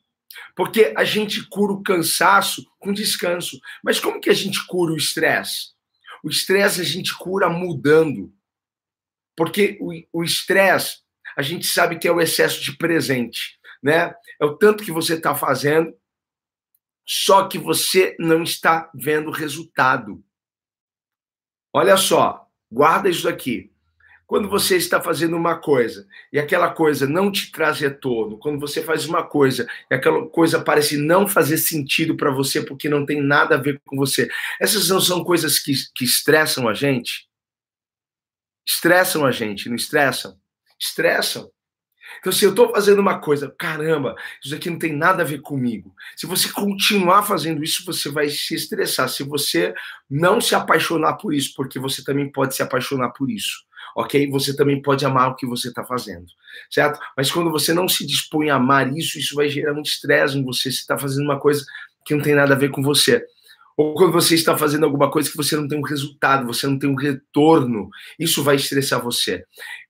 Porque 0.54 0.92
a 0.98 1.04
gente 1.04 1.48
cura 1.48 1.72
o 1.72 1.82
cansaço 1.82 2.66
com 2.78 2.92
descanso. 2.92 3.58
Mas 3.82 3.98
como 3.98 4.20
que 4.20 4.28
a 4.28 4.34
gente 4.34 4.66
cura 4.66 4.92
o 4.92 4.98
estresse? 4.98 5.72
O 6.22 6.28
estresse 6.28 6.82
a 6.82 6.84
gente 6.84 7.16
cura 7.16 7.48
mudando. 7.48 8.30
Porque 9.34 9.78
o 10.12 10.22
estresse, 10.22 10.98
a 11.34 11.40
gente 11.40 11.66
sabe 11.66 11.98
que 11.98 12.06
é 12.06 12.12
o 12.12 12.20
excesso 12.20 12.60
de 12.60 12.76
presente 12.76 13.61
né? 13.82 14.14
É 14.40 14.44
o 14.44 14.56
tanto 14.56 14.84
que 14.84 14.92
você 14.92 15.14
está 15.14 15.34
fazendo, 15.34 15.94
só 17.04 17.48
que 17.48 17.58
você 17.58 18.16
não 18.18 18.42
está 18.42 18.90
vendo 18.94 19.30
resultado. 19.30 20.22
Olha 21.72 21.96
só, 21.96 22.46
guarda 22.70 23.08
isso 23.08 23.28
aqui. 23.28 23.72
Quando 24.26 24.48
você 24.48 24.76
está 24.76 24.98
fazendo 24.98 25.36
uma 25.36 25.58
coisa 25.58 26.06
e 26.32 26.38
aquela 26.38 26.70
coisa 26.70 27.06
não 27.06 27.30
te 27.30 27.52
traz 27.52 27.80
retorno, 27.80 28.38
quando 28.38 28.58
você 28.58 28.82
faz 28.82 29.04
uma 29.04 29.22
coisa 29.22 29.68
e 29.90 29.94
aquela 29.94 30.26
coisa 30.26 30.62
parece 30.62 30.96
não 30.96 31.28
fazer 31.28 31.58
sentido 31.58 32.16
para 32.16 32.30
você 32.30 32.62
porque 32.62 32.88
não 32.88 33.04
tem 33.04 33.20
nada 33.20 33.56
a 33.56 33.60
ver 33.60 33.78
com 33.84 33.94
você, 33.94 34.30
essas 34.58 34.88
não 34.88 35.00
são 35.02 35.22
coisas 35.22 35.58
que, 35.58 35.72
que 35.94 36.04
estressam 36.04 36.66
a 36.66 36.72
gente? 36.72 37.28
Estressam 38.66 39.26
a 39.26 39.30
gente, 39.30 39.68
não 39.68 39.76
estressam? 39.76 40.38
Estressam. 40.80 41.50
Então, 42.18 42.32
se 42.32 42.44
eu 42.44 42.50
estou 42.50 42.70
fazendo 42.70 43.00
uma 43.00 43.18
coisa, 43.18 43.54
caramba, 43.58 44.14
isso 44.44 44.54
aqui 44.54 44.70
não 44.70 44.78
tem 44.78 44.92
nada 44.92 45.22
a 45.22 45.26
ver 45.26 45.40
comigo. 45.40 45.94
Se 46.16 46.26
você 46.26 46.48
continuar 46.50 47.22
fazendo 47.22 47.62
isso, 47.62 47.84
você 47.84 48.08
vai 48.10 48.28
se 48.28 48.54
estressar. 48.54 49.08
Se 49.08 49.22
você 49.22 49.74
não 50.10 50.40
se 50.40 50.54
apaixonar 50.54 51.14
por 51.14 51.34
isso, 51.34 51.52
porque 51.56 51.78
você 51.78 52.02
também 52.04 52.30
pode 52.30 52.54
se 52.54 52.62
apaixonar 52.62 53.10
por 53.10 53.30
isso, 53.30 53.64
ok? 53.96 54.30
Você 54.30 54.54
também 54.54 54.80
pode 54.80 55.04
amar 55.04 55.30
o 55.30 55.34
que 55.34 55.46
você 55.46 55.68
está 55.68 55.84
fazendo, 55.84 56.26
certo? 56.70 57.00
Mas 57.16 57.30
quando 57.30 57.50
você 57.50 57.72
não 57.72 57.88
se 57.88 58.06
dispõe 58.06 58.50
a 58.50 58.56
amar 58.56 58.92
isso, 58.96 59.18
isso 59.18 59.34
vai 59.34 59.48
gerar 59.48 59.74
um 59.74 59.82
estresse 59.82 60.38
em 60.38 60.44
você. 60.44 60.70
Você 60.70 60.80
está 60.80 60.98
fazendo 60.98 61.24
uma 61.24 61.38
coisa 61.38 61.64
que 62.04 62.14
não 62.14 62.22
tem 62.22 62.34
nada 62.34 62.54
a 62.54 62.58
ver 62.58 62.70
com 62.70 62.82
você. 62.82 63.24
Ou 63.76 63.94
quando 63.94 64.12
você 64.12 64.34
está 64.34 64.56
fazendo 64.56 64.84
alguma 64.84 65.10
coisa 65.10 65.30
que 65.30 65.36
você 65.36 65.56
não 65.56 65.66
tem 65.66 65.78
um 65.78 65.82
resultado, 65.82 66.46
você 66.46 66.66
não 66.66 66.78
tem 66.78 66.90
um 66.90 66.94
retorno, 66.94 67.88
isso 68.18 68.42
vai 68.42 68.56
estressar 68.56 69.02
você. 69.02 69.44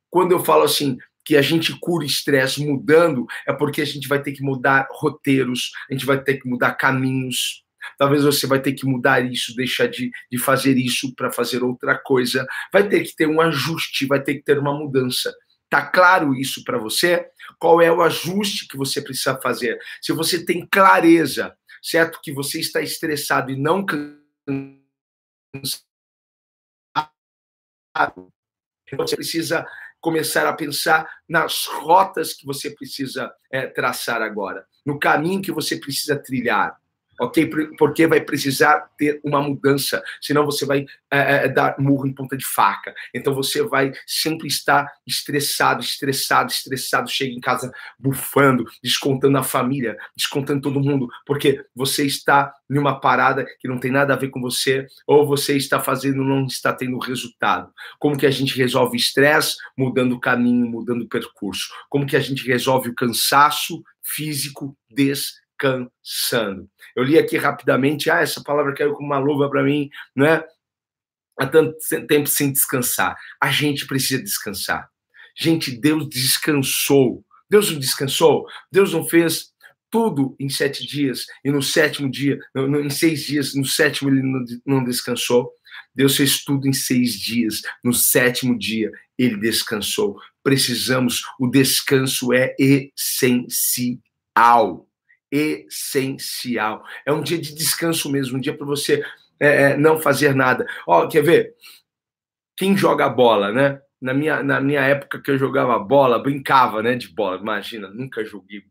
Quando 0.09 0.33
eu 0.33 0.45
falo 0.45 0.63
assim, 0.63 0.99
que 1.25 1.37
a 1.37 1.43
gente 1.43 1.79
cura 1.79 2.05
estresse 2.05 2.65
mudando, 2.65 3.27
é 3.47 3.53
porque 3.53 3.81
a 3.81 3.85
gente 3.85 4.09
vai 4.09 4.23
ter 4.23 4.33
que 4.33 4.43
mudar 4.43 4.89
roteiros, 4.91 5.71
a 5.89 5.93
gente 5.93 6.07
vai 6.07 6.23
ter 6.23 6.39
que 6.39 6.49
mudar 6.49 6.73
caminhos. 6.75 7.65
Talvez 7.99 8.25
você 8.25 8.47
vai 8.47 8.61
ter 8.61 8.73
que 8.73 8.87
mudar 8.87 9.21
isso, 9.25 9.55
deixar 9.57 9.89
de, 9.89 10.11
de 10.31 10.39
fazer 10.39 10.77
isso 10.77 11.15
para 11.15 11.33
fazer 11.33 11.63
outra 11.63 11.99
coisa. 11.99 12.47
Vai 12.73 12.89
ter 12.89 13.03
que 13.03 13.15
ter 13.15 13.27
um 13.27 13.41
ajuste, 13.41 14.07
vai 14.07 14.23
ter 14.23 14.37
que 14.37 14.43
ter 14.43 14.59
uma 14.59 14.73
mudança. 14.73 15.35
Tá 15.69 15.87
claro 15.87 16.35
isso 16.35 16.63
para 16.65 16.79
você? 16.79 17.27
Qual 17.59 17.81
é 17.81 17.91
o 17.91 18.03
ajuste 18.03 18.69
que 18.69 18.77
você 18.77 19.01
precisa 19.01 19.41
fazer? 19.41 19.79
Se 20.01 20.13
você 20.13 20.45
tem 20.45 20.67
clareza, 20.67 21.57
certo? 21.83 22.21
Que 22.23 22.33
você 22.33 22.61
está 22.61 22.81
estressado 22.83 23.51
e 23.51 23.57
não 23.57 23.85
cansado, 23.85 24.23
você 28.97 29.17
precisa 29.17 29.67
começar 30.03 30.47
a 30.49 30.53
pensar 30.53 31.09
nas 31.29 31.65
rotas 31.65 32.35
que 32.35 32.45
você 32.45 32.69
precisa 32.69 33.33
é, 33.51 33.69
traçar 33.69 34.21
agora, 34.21 34.67
no 34.85 34.99
caminho 34.99 35.41
que 35.41 35.53
você 35.53 35.77
precisa 35.77 36.21
trilhar 36.21 36.77
ok? 37.21 37.51
Porque 37.79 38.07
vai 38.07 38.21
precisar 38.21 38.89
ter 38.97 39.21
uma 39.25 39.41
mudança, 39.41 40.03
senão 40.21 40.45
você 40.45 40.65
vai 40.65 40.87
é, 41.11 41.49
dar 41.49 41.77
murro 41.79 42.07
em 42.07 42.13
ponta 42.13 42.37
de 42.37 42.45
faca. 42.45 42.95
Então 43.15 43.35
você 43.35 43.63
vai 43.63 43.93
sempre 44.07 44.49
estar 44.49 44.91
estressado, 45.07 45.83
estressado, 45.83 46.51
estressado, 46.51 47.11
chega 47.11 47.33
em 47.33 47.41
casa 47.41 47.73
bufando, 47.99 48.65
descontando 48.83 49.39
a 49.39 49.43
família, 49.43 49.97
descontando 50.17 50.63
todo 50.63 50.81
mundo, 50.81 51.09
porque 51.27 51.65
você 51.75 52.05
está 52.05 52.53
em 52.71 52.79
uma 52.79 52.99
parada 52.99 53.45
que 53.61 53.69
não 53.69 53.79
tem 53.79 53.91
nada 53.91 54.15
a 54.15 54.17
ver 54.17 54.31
com 54.31 54.41
você, 54.41 54.87
ou 55.07 55.27
você 55.27 55.57
está 55.57 55.79
fazendo, 55.79 56.25
não 56.25 56.47
está 56.47 56.73
tendo 56.73 56.99
resultado. 56.99 57.71
Como 57.99 58.17
que 58.17 58.27
a 58.27 58.31
gente 58.31 58.57
resolve 58.57 58.97
estresse? 58.97 59.57
Mudando 59.77 60.13
o 60.13 60.21
caminho, 60.21 60.67
mudando 60.67 61.03
o 61.03 61.09
percurso. 61.09 61.69
Como 61.89 62.07
que 62.07 62.17
a 62.17 62.21
gente 62.21 62.47
resolve 62.47 62.89
o 62.89 62.95
cansaço 62.95 63.83
físico? 64.03 64.77
Des 64.91 65.42
descansando. 65.63 66.69
Eu 66.97 67.05
li 67.05 67.19
aqui 67.19 67.37
rapidamente, 67.37 68.11
ah, 68.11 68.21
essa 68.21 68.43
palavra 68.43 68.75
caiu 68.75 68.93
como 68.93 69.07
uma 69.07 69.19
luva 69.19 69.49
para 69.49 69.63
mim, 69.63 69.89
não 70.15 70.27
é? 70.27 70.45
Há 71.39 71.47
tanto 71.47 71.77
tempo 72.07 72.29
sem 72.29 72.53
descansar. 72.53 73.17
A 73.41 73.51
gente 73.51 73.87
precisa 73.87 74.23
descansar. 74.23 74.89
Gente, 75.37 75.71
Deus 75.71 76.09
descansou. 76.09 77.25
Deus 77.49 77.71
não 77.71 77.79
descansou? 77.79 78.47
Deus 78.71 78.93
não 78.93 79.09
fez 79.09 79.51
tudo 79.91 80.37
em 80.41 80.49
sete 80.49 80.87
dias, 80.87 81.27
e 81.45 81.51
no 81.51 81.63
sétimo 81.63 82.11
dia, 82.11 82.39
no, 82.55 82.67
no, 82.67 82.81
em 82.81 82.89
seis 82.89 83.25
dias, 83.25 83.55
no 83.55 83.65
sétimo 83.65 84.09
ele 84.09 84.23
não, 84.23 84.43
não 84.65 84.83
descansou. 84.83 85.53
Deus 85.95 86.17
fez 86.17 86.43
tudo 86.43 86.67
em 86.67 86.73
seis 86.73 87.13
dias, 87.13 87.61
no 87.85 87.93
sétimo 87.93 88.59
dia 88.59 88.91
ele 89.19 89.37
descansou. 89.37 90.19
Precisamos, 90.43 91.23
o 91.39 91.47
descanso 91.47 92.33
é 92.33 92.57
essencial 92.59 94.01
essencial. 95.33 96.85
É 97.07 97.13
um 97.13 97.23
dia 97.23 97.39
de 97.39 97.55
descanso 97.55 98.13
mesmo, 98.13 98.37
um 98.37 98.41
dia 98.41 98.55
para 98.55 98.67
você 98.67 99.03
é, 99.41 99.63
é, 99.63 99.77
não 99.77 99.99
fazer 99.99 100.35
nada. 100.35 100.67
Ó, 100.87 101.09
quer 101.09 101.23
ver? 101.23 101.55
Quem 102.55 102.77
joga 102.77 103.09
bola, 103.09 103.51
né? 103.51 103.81
Na 103.99 104.13
minha, 104.13 104.43
na 104.43 104.61
minha 104.61 104.83
época 104.83 105.21
que 105.23 105.31
eu 105.31 105.39
jogava 105.39 105.79
bola, 105.79 106.23
brincava, 106.23 106.83
né, 106.83 106.95
de 106.95 107.09
bola. 107.09 107.39
Imagina, 107.39 107.89
nunca 107.89 108.25
joguei. 108.25 108.63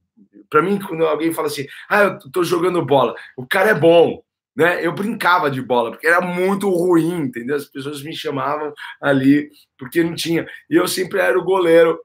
Para 0.49 0.61
mim, 0.61 0.77
quando 0.79 1.05
alguém 1.05 1.33
fala 1.33 1.47
assim, 1.47 1.65
ah, 1.89 2.03
eu 2.03 2.31
tô 2.31 2.43
jogando 2.43 2.85
bola, 2.85 3.15
o 3.35 3.47
cara 3.47 3.69
é 3.69 3.73
bom, 3.73 4.21
né? 4.55 4.85
Eu 4.85 4.93
brincava 4.93 5.49
de 5.49 5.61
bola, 5.61 5.91
porque 5.91 6.05
era 6.05 6.21
muito 6.21 6.69
ruim, 6.69 7.21
entendeu? 7.21 7.55
As 7.55 7.65
pessoas 7.65 8.03
me 8.03 8.15
chamavam 8.15 8.73
ali 9.01 9.49
porque 9.77 10.03
não 10.03 10.13
tinha. 10.13 10.45
E 10.69 10.75
eu 10.75 10.87
sempre 10.87 11.19
era 11.19 11.39
o 11.39 11.43
goleiro, 11.43 11.99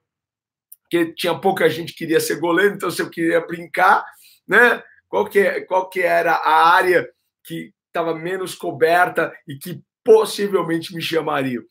porque 0.83 1.13
tinha 1.15 1.35
pouca 1.35 1.69
gente 1.69 1.93
que 1.93 1.99
queria 1.99 2.21
ser 2.21 2.39
goleiro, 2.39 2.75
então 2.75 2.91
se 2.91 3.03
eu 3.03 3.11
queria 3.11 3.45
brincar, 3.45 4.05
né? 4.47 4.83
Qual 5.09 5.25
que, 5.27 5.61
qual 5.63 5.89
que 5.89 6.01
era 6.01 6.33
a 6.33 6.69
área 6.75 7.09
que 7.45 7.73
estava 7.87 8.15
menos 8.15 8.55
coberta 8.55 9.33
e 9.47 9.57
que 9.57 9.83
possivelmente 10.05 10.95
me 10.95 11.01
chamariam? 11.01 11.63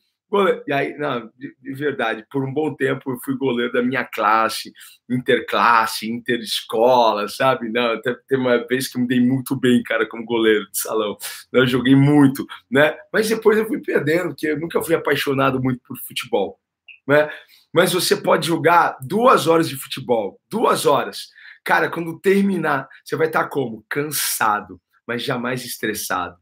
E 0.66 0.72
aí, 0.72 0.98
não, 0.98 1.30
de, 1.38 1.56
de, 1.62 1.72
verdade, 1.74 2.26
por 2.28 2.44
um 2.44 2.52
bom 2.52 2.74
tempo 2.74 3.12
eu 3.12 3.18
fui 3.24 3.36
goleiro 3.36 3.72
da 3.72 3.80
minha 3.80 4.04
classe, 4.04 4.72
interclasse, 5.08 6.10
interescola, 6.10 7.28
sabe? 7.28 7.70
Não, 7.70 8.00
tem 8.02 8.36
uma 8.36 8.66
vez 8.66 8.88
que 8.88 8.98
eu 8.98 9.02
me 9.02 9.06
dei 9.06 9.20
muito 9.20 9.54
bem, 9.54 9.82
cara, 9.84 10.06
como 10.06 10.24
goleiro 10.24 10.68
de 10.70 10.78
salão. 10.78 11.16
Eu 11.52 11.66
joguei 11.66 11.94
muito, 11.94 12.44
né? 12.68 12.96
Mas 13.12 13.28
depois 13.28 13.56
eu 13.56 13.66
fui 13.66 13.80
perdendo, 13.80 14.30
porque 14.30 14.48
eu 14.48 14.58
nunca 14.58 14.82
fui 14.82 14.96
apaixonado 14.96 15.62
muito 15.62 15.80
por 15.86 15.96
futebol, 15.98 16.58
né? 17.06 17.30
Mas 17.72 17.92
você 17.92 18.16
pode 18.16 18.48
jogar 18.48 18.98
duas 19.02 19.46
horas 19.46 19.68
de 19.68 19.76
futebol, 19.76 20.40
duas 20.50 20.86
horas. 20.86 21.28
Cara, 21.66 21.90
quando 21.90 22.20
terminar, 22.20 22.88
você 23.04 23.16
vai 23.16 23.26
estar 23.26 23.48
como? 23.48 23.84
Cansado, 23.90 24.80
mas 25.04 25.24
jamais 25.24 25.64
estressado. 25.64 26.36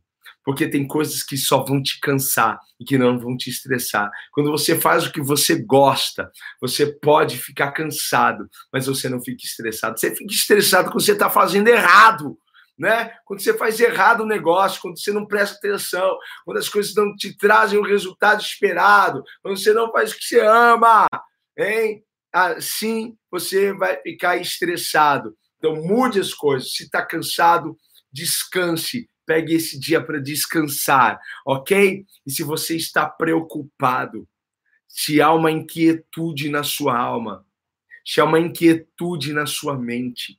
porque 0.44 0.68
tem 0.68 0.86
coisas 0.86 1.22
que 1.22 1.38
só 1.38 1.64
vão 1.64 1.82
te 1.82 1.98
cansar 2.00 2.60
e 2.78 2.84
que 2.84 2.98
não 2.98 3.18
vão 3.18 3.34
te 3.34 3.48
estressar. 3.48 4.10
Quando 4.30 4.50
você 4.50 4.78
faz 4.78 5.06
o 5.06 5.12
que 5.12 5.22
você 5.22 5.56
gosta, 5.56 6.30
você 6.60 6.84
pode 6.84 7.38
ficar 7.38 7.72
cansado, 7.72 8.46
mas 8.70 8.86
você 8.86 9.08
não 9.08 9.22
fica 9.22 9.42
estressado. 9.42 9.98
Você 9.98 10.14
fica 10.14 10.34
estressado 10.34 10.90
quando 10.90 11.02
você 11.02 11.12
está 11.12 11.30
fazendo 11.30 11.68
errado. 11.68 12.38
Né? 12.78 13.10
Quando 13.24 13.40
você 13.40 13.56
faz 13.56 13.80
errado 13.80 14.24
o 14.24 14.26
negócio, 14.26 14.82
quando 14.82 14.98
você 14.98 15.12
não 15.12 15.24
presta 15.24 15.56
atenção, 15.56 16.18
quando 16.44 16.58
as 16.58 16.68
coisas 16.68 16.94
não 16.94 17.16
te 17.16 17.34
trazem 17.34 17.78
o 17.78 17.82
resultado 17.82 18.42
esperado, 18.42 19.22
quando 19.40 19.56
você 19.56 19.72
não 19.72 19.90
faz 19.90 20.12
o 20.12 20.18
que 20.18 20.24
você 20.24 20.40
ama, 20.40 21.06
hein? 21.56 22.04
Assim 22.34 23.16
você 23.30 23.72
vai 23.72 23.96
ficar 24.02 24.36
estressado. 24.38 25.36
Então 25.56 25.76
mude 25.76 26.18
as 26.18 26.34
coisas. 26.34 26.74
Se 26.74 26.82
está 26.82 27.00
cansado, 27.00 27.78
descanse. 28.12 29.08
Pegue 29.24 29.54
esse 29.54 29.78
dia 29.78 30.04
para 30.04 30.18
descansar, 30.18 31.18
ok? 31.46 32.04
E 32.26 32.30
se 32.30 32.42
você 32.42 32.76
está 32.76 33.08
preocupado, 33.08 34.28
se 34.86 35.22
há 35.22 35.32
uma 35.32 35.50
inquietude 35.50 36.50
na 36.50 36.64
sua 36.64 36.98
alma, 36.98 37.46
se 38.04 38.20
há 38.20 38.24
uma 38.24 38.38
inquietude 38.38 39.32
na 39.32 39.46
sua 39.46 39.78
mente, 39.78 40.38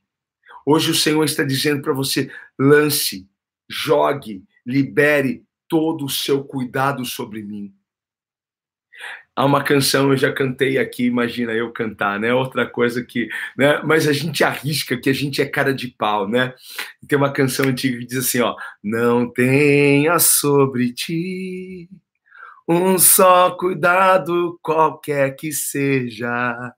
hoje 0.64 0.90
o 0.90 0.94
Senhor 0.94 1.24
está 1.24 1.42
dizendo 1.42 1.82
para 1.82 1.94
você: 1.94 2.30
lance, 2.58 3.28
jogue, 3.68 4.44
libere 4.64 5.44
todo 5.66 6.04
o 6.04 6.10
seu 6.10 6.44
cuidado 6.44 7.04
sobre 7.04 7.42
mim. 7.42 7.74
Há 9.34 9.44
uma 9.44 9.62
canção, 9.62 10.10
eu 10.12 10.16
já 10.16 10.32
cantei 10.32 10.78
aqui, 10.78 11.04
imagina 11.04 11.52
eu 11.52 11.70
cantar, 11.72 12.18
né? 12.18 12.32
Outra 12.32 12.66
coisa 12.66 13.04
que, 13.04 13.28
né? 13.56 13.80
Mas 13.84 14.08
a 14.08 14.12
gente 14.12 14.42
arrisca 14.42 14.96
que 14.96 15.10
a 15.10 15.12
gente 15.12 15.42
é 15.42 15.46
cara 15.46 15.74
de 15.74 15.88
pau, 15.88 16.26
né? 16.28 16.54
Tem 17.06 17.18
uma 17.18 17.32
canção 17.32 17.66
antiga 17.66 17.98
que 17.98 18.06
diz 18.06 18.18
assim, 18.18 18.40
ó: 18.40 18.56
Não 18.82 19.30
tenha 19.30 20.18
sobre 20.18 20.92
ti 20.92 21.88
um 22.68 22.98
só 22.98 23.52
cuidado 23.52 24.58
qualquer 24.62 25.36
que 25.36 25.52
seja, 25.52 26.74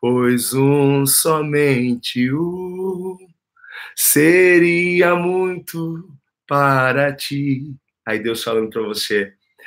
pois 0.00 0.52
um 0.54 1.06
somente 1.06 2.30
o 2.32 3.16
seria 3.94 5.14
muito 5.14 6.08
para 6.46 7.14
ti. 7.14 7.76
Aí 8.06 8.18
Deus 8.18 8.42
falando 8.42 8.70
para 8.70 8.82
você, 8.82 9.34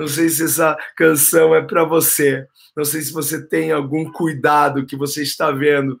Não 0.00 0.08
sei 0.08 0.30
se 0.30 0.44
essa 0.44 0.74
canção 0.96 1.54
é 1.54 1.60
para 1.60 1.84
você. 1.84 2.46
Não 2.74 2.86
sei 2.86 3.02
se 3.02 3.12
você 3.12 3.46
tem 3.46 3.70
algum 3.70 4.10
cuidado 4.10 4.86
que 4.86 4.96
você 4.96 5.22
está 5.22 5.50
vendo 5.50 5.98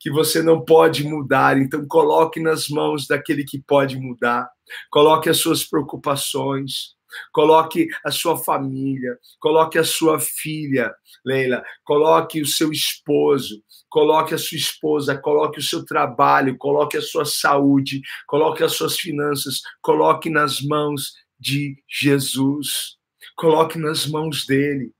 que 0.00 0.10
você 0.10 0.42
não 0.42 0.64
pode 0.64 1.04
mudar. 1.04 1.58
Então 1.58 1.86
coloque 1.86 2.40
nas 2.40 2.70
mãos 2.70 3.06
daquele 3.06 3.44
que 3.44 3.60
pode 3.60 3.98
mudar. 3.98 4.48
Coloque 4.90 5.28
as 5.28 5.36
suas 5.36 5.64
preocupações. 5.64 6.94
Coloque 7.30 7.88
a 8.06 8.10
sua 8.10 8.38
família, 8.38 9.18
coloque 9.38 9.78
a 9.78 9.84
sua 9.84 10.18
filha, 10.18 10.94
Leila, 11.22 11.62
coloque 11.84 12.40
o 12.40 12.46
seu 12.46 12.72
esposo, 12.72 13.62
coloque 13.90 14.32
a 14.32 14.38
sua 14.38 14.56
esposa, 14.56 15.18
coloque 15.18 15.58
o 15.58 15.62
seu 15.62 15.84
trabalho, 15.84 16.56
coloque 16.56 16.96
a 16.96 17.02
sua 17.02 17.26
saúde, 17.26 18.00
coloque 18.26 18.64
as 18.64 18.72
suas 18.72 18.96
finanças, 18.98 19.60
coloque 19.82 20.30
nas 20.30 20.62
mãos 20.62 21.12
de 21.38 21.76
Jesus 21.86 22.96
coloque 23.36 23.78
nas 23.78 24.06
mãos 24.06 24.46
dele. 24.46 24.92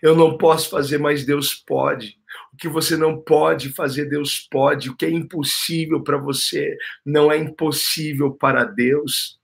Eu 0.00 0.14
não 0.14 0.36
posso 0.36 0.70
fazer, 0.70 0.98
mas 0.98 1.24
Deus 1.24 1.54
pode. 1.54 2.16
O 2.52 2.56
que 2.56 2.68
você 2.68 2.96
não 2.96 3.20
pode 3.20 3.70
fazer, 3.70 4.06
Deus 4.06 4.46
pode. 4.50 4.90
O 4.90 4.96
que 4.96 5.06
é 5.06 5.10
impossível 5.10 6.02
para 6.02 6.16
você 6.16 6.76
não 7.04 7.30
é 7.32 7.36
impossível 7.36 8.32
para 8.32 8.64
Deus. 8.64 9.38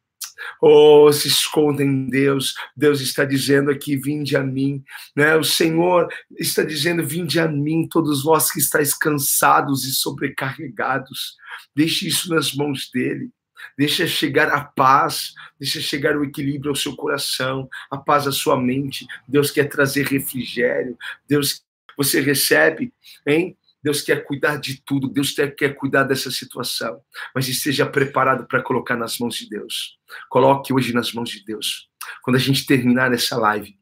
Oh, 0.62 1.10
se 1.12 1.28
esconda 1.28 1.82
em 1.82 2.06
Deus. 2.06 2.54
Deus 2.76 3.00
está 3.00 3.24
dizendo 3.24 3.70
aqui: 3.70 3.96
vinde 3.96 4.36
a 4.36 4.42
mim. 4.42 4.82
Né? 5.14 5.36
O 5.36 5.44
Senhor 5.44 6.08
está 6.38 6.62
dizendo: 6.62 7.04
vinde 7.04 7.40
a 7.40 7.48
mim, 7.48 7.88
todos 7.88 8.22
vós 8.22 8.50
que 8.50 8.58
estáis 8.58 8.94
cansados 8.94 9.84
e 9.84 9.92
sobrecarregados. 9.92 11.36
Deixe 11.74 12.06
isso 12.06 12.32
nas 12.32 12.54
mãos 12.54 12.88
dele. 12.92 13.30
Deixa 13.76 14.06
chegar 14.06 14.48
a 14.50 14.62
paz, 14.64 15.34
deixa 15.58 15.80
chegar 15.80 16.16
o 16.16 16.24
equilíbrio 16.24 16.70
ao 16.70 16.76
seu 16.76 16.94
coração, 16.96 17.68
a 17.90 17.96
paz 17.96 18.26
à 18.26 18.32
sua 18.32 18.60
mente. 18.60 19.06
Deus 19.26 19.50
quer 19.50 19.68
trazer 19.68 20.06
refrigério. 20.06 20.96
Deus, 21.28 21.62
você 21.96 22.20
recebe, 22.20 22.92
hein? 23.26 23.56
Deus 23.82 24.02
quer 24.02 24.24
cuidar 24.24 24.56
de 24.56 24.82
tudo, 24.82 25.08
Deus 25.08 25.32
quer 25.32 25.74
cuidar 25.74 26.02
dessa 26.02 26.30
situação, 26.30 27.00
mas 27.34 27.48
esteja 27.48 27.86
preparado 27.86 28.46
para 28.46 28.62
colocar 28.62 28.96
nas 28.96 29.18
mãos 29.18 29.36
de 29.36 29.48
Deus. 29.48 29.96
Coloque 30.28 30.72
hoje 30.72 30.92
nas 30.92 31.12
mãos 31.12 31.30
de 31.30 31.44
Deus. 31.44 31.88
Quando 32.22 32.36
a 32.36 32.40
gente 32.40 32.66
terminar 32.66 33.12
essa 33.12 33.36
live, 33.36 33.77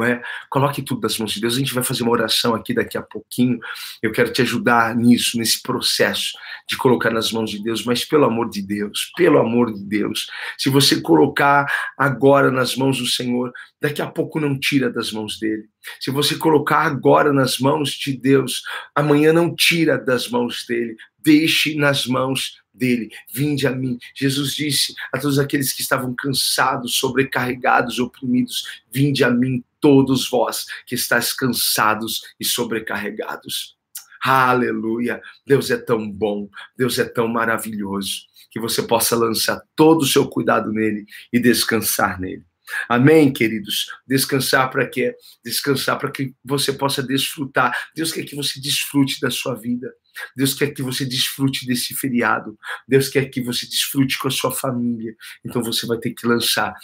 é? 0.00 0.22
Coloque 0.48 0.80
tudo 0.80 1.02
nas 1.02 1.18
mãos 1.18 1.32
de 1.32 1.40
Deus. 1.40 1.54
A 1.54 1.58
gente 1.58 1.74
vai 1.74 1.84
fazer 1.84 2.02
uma 2.02 2.12
oração 2.12 2.54
aqui 2.54 2.72
daqui 2.72 2.96
a 2.96 3.02
pouquinho. 3.02 3.58
Eu 4.02 4.10
quero 4.10 4.32
te 4.32 4.40
ajudar 4.40 4.96
nisso, 4.96 5.36
nesse 5.36 5.60
processo 5.60 6.32
de 6.68 6.78
colocar 6.78 7.10
nas 7.10 7.30
mãos 7.30 7.50
de 7.50 7.62
Deus. 7.62 7.84
Mas 7.84 8.04
pelo 8.04 8.24
amor 8.24 8.48
de 8.48 8.62
Deus, 8.62 9.12
pelo 9.16 9.38
amor 9.38 9.72
de 9.72 9.84
Deus, 9.84 10.28
se 10.56 10.70
você 10.70 11.00
colocar 11.00 11.66
agora 11.98 12.50
nas 12.50 12.74
mãos 12.74 12.98
do 12.98 13.06
Senhor, 13.06 13.52
daqui 13.80 14.00
a 14.00 14.06
pouco 14.06 14.40
não 14.40 14.58
tira 14.58 14.90
das 14.90 15.12
mãos 15.12 15.38
dele. 15.38 15.68
Se 16.00 16.10
você 16.10 16.36
colocar 16.36 16.86
agora 16.86 17.32
nas 17.32 17.58
mãos 17.58 17.90
de 17.90 18.16
Deus, 18.16 18.62
amanhã 18.94 19.32
não 19.32 19.54
tira 19.54 19.98
das 19.98 20.28
mãos 20.28 20.64
dele. 20.66 20.96
Deixe 21.18 21.74
nas 21.74 22.06
mãos 22.06 22.61
dele. 22.74 23.10
Vinde 23.32 23.66
a 23.66 23.70
mim. 23.70 23.98
Jesus 24.14 24.54
disse 24.54 24.94
a 25.12 25.18
todos 25.18 25.38
aqueles 25.38 25.72
que 25.72 25.82
estavam 25.82 26.14
cansados, 26.14 26.96
sobrecarregados, 26.96 27.98
oprimidos: 27.98 28.82
Vinde 28.90 29.24
a 29.24 29.30
mim, 29.30 29.64
todos 29.80 30.28
vós 30.28 30.66
que 30.86 30.94
estáis 30.94 31.32
cansados 31.32 32.22
e 32.38 32.44
sobrecarregados. 32.44 33.76
Aleluia! 34.24 35.20
Deus 35.44 35.70
é 35.70 35.76
tão 35.76 36.08
bom, 36.08 36.48
Deus 36.78 36.98
é 36.98 37.04
tão 37.04 37.26
maravilhoso, 37.26 38.22
que 38.50 38.60
você 38.60 38.82
possa 38.82 39.16
lançar 39.16 39.60
todo 39.74 40.02
o 40.02 40.06
seu 40.06 40.28
cuidado 40.28 40.72
nele 40.72 41.06
e 41.32 41.40
descansar 41.40 42.20
nele. 42.20 42.44
Amém, 42.88 43.32
queridos? 43.32 43.90
Descansar 44.06 44.70
para 44.70 44.86
quê? 44.86 45.14
Descansar 45.44 45.98
para 45.98 46.10
que 46.10 46.34
você 46.44 46.72
possa 46.72 47.02
desfrutar. 47.02 47.76
Deus 47.94 48.12
quer 48.12 48.24
que 48.24 48.36
você 48.36 48.60
desfrute 48.60 49.20
da 49.20 49.30
sua 49.30 49.54
vida. 49.54 49.92
Deus 50.36 50.54
quer 50.54 50.70
que 50.72 50.82
você 50.82 51.04
desfrute 51.04 51.66
desse 51.66 51.94
feriado. 51.94 52.58
Deus 52.86 53.08
quer 53.08 53.26
que 53.26 53.42
você 53.42 53.66
desfrute 53.66 54.18
com 54.18 54.28
a 54.28 54.30
sua 54.30 54.52
família. 54.52 55.16
Então 55.44 55.62
você 55.62 55.86
vai 55.86 55.98
ter 55.98 56.12
que 56.12 56.26
lançar 56.26 56.74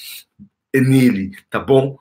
nele, 0.74 1.36
tá 1.50 1.58
bom? 1.58 1.98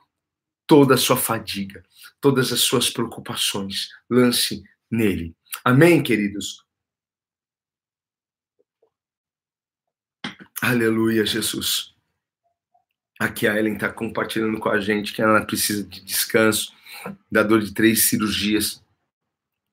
Toda 0.66 0.94
a 0.94 0.98
sua 0.98 1.16
fadiga, 1.16 1.82
todas 2.20 2.52
as 2.52 2.60
suas 2.60 2.90
preocupações, 2.90 3.88
lance 4.08 4.62
nele. 4.90 5.34
Amém, 5.64 6.02
queridos? 6.02 6.64
Aleluia, 10.60 11.24
Jesus. 11.24 11.94
Aqui 13.18 13.46
a 13.46 13.56
Ellen 13.56 13.74
está 13.74 13.90
compartilhando 13.90 14.58
com 14.58 14.68
a 14.68 14.80
gente 14.80 15.12
que 15.12 15.22
ela 15.22 15.44
precisa 15.44 15.82
de 15.82 16.00
descanso, 16.04 16.72
da 17.30 17.42
dor 17.42 17.62
de 17.62 17.72
três 17.72 18.04
cirurgias. 18.04 18.82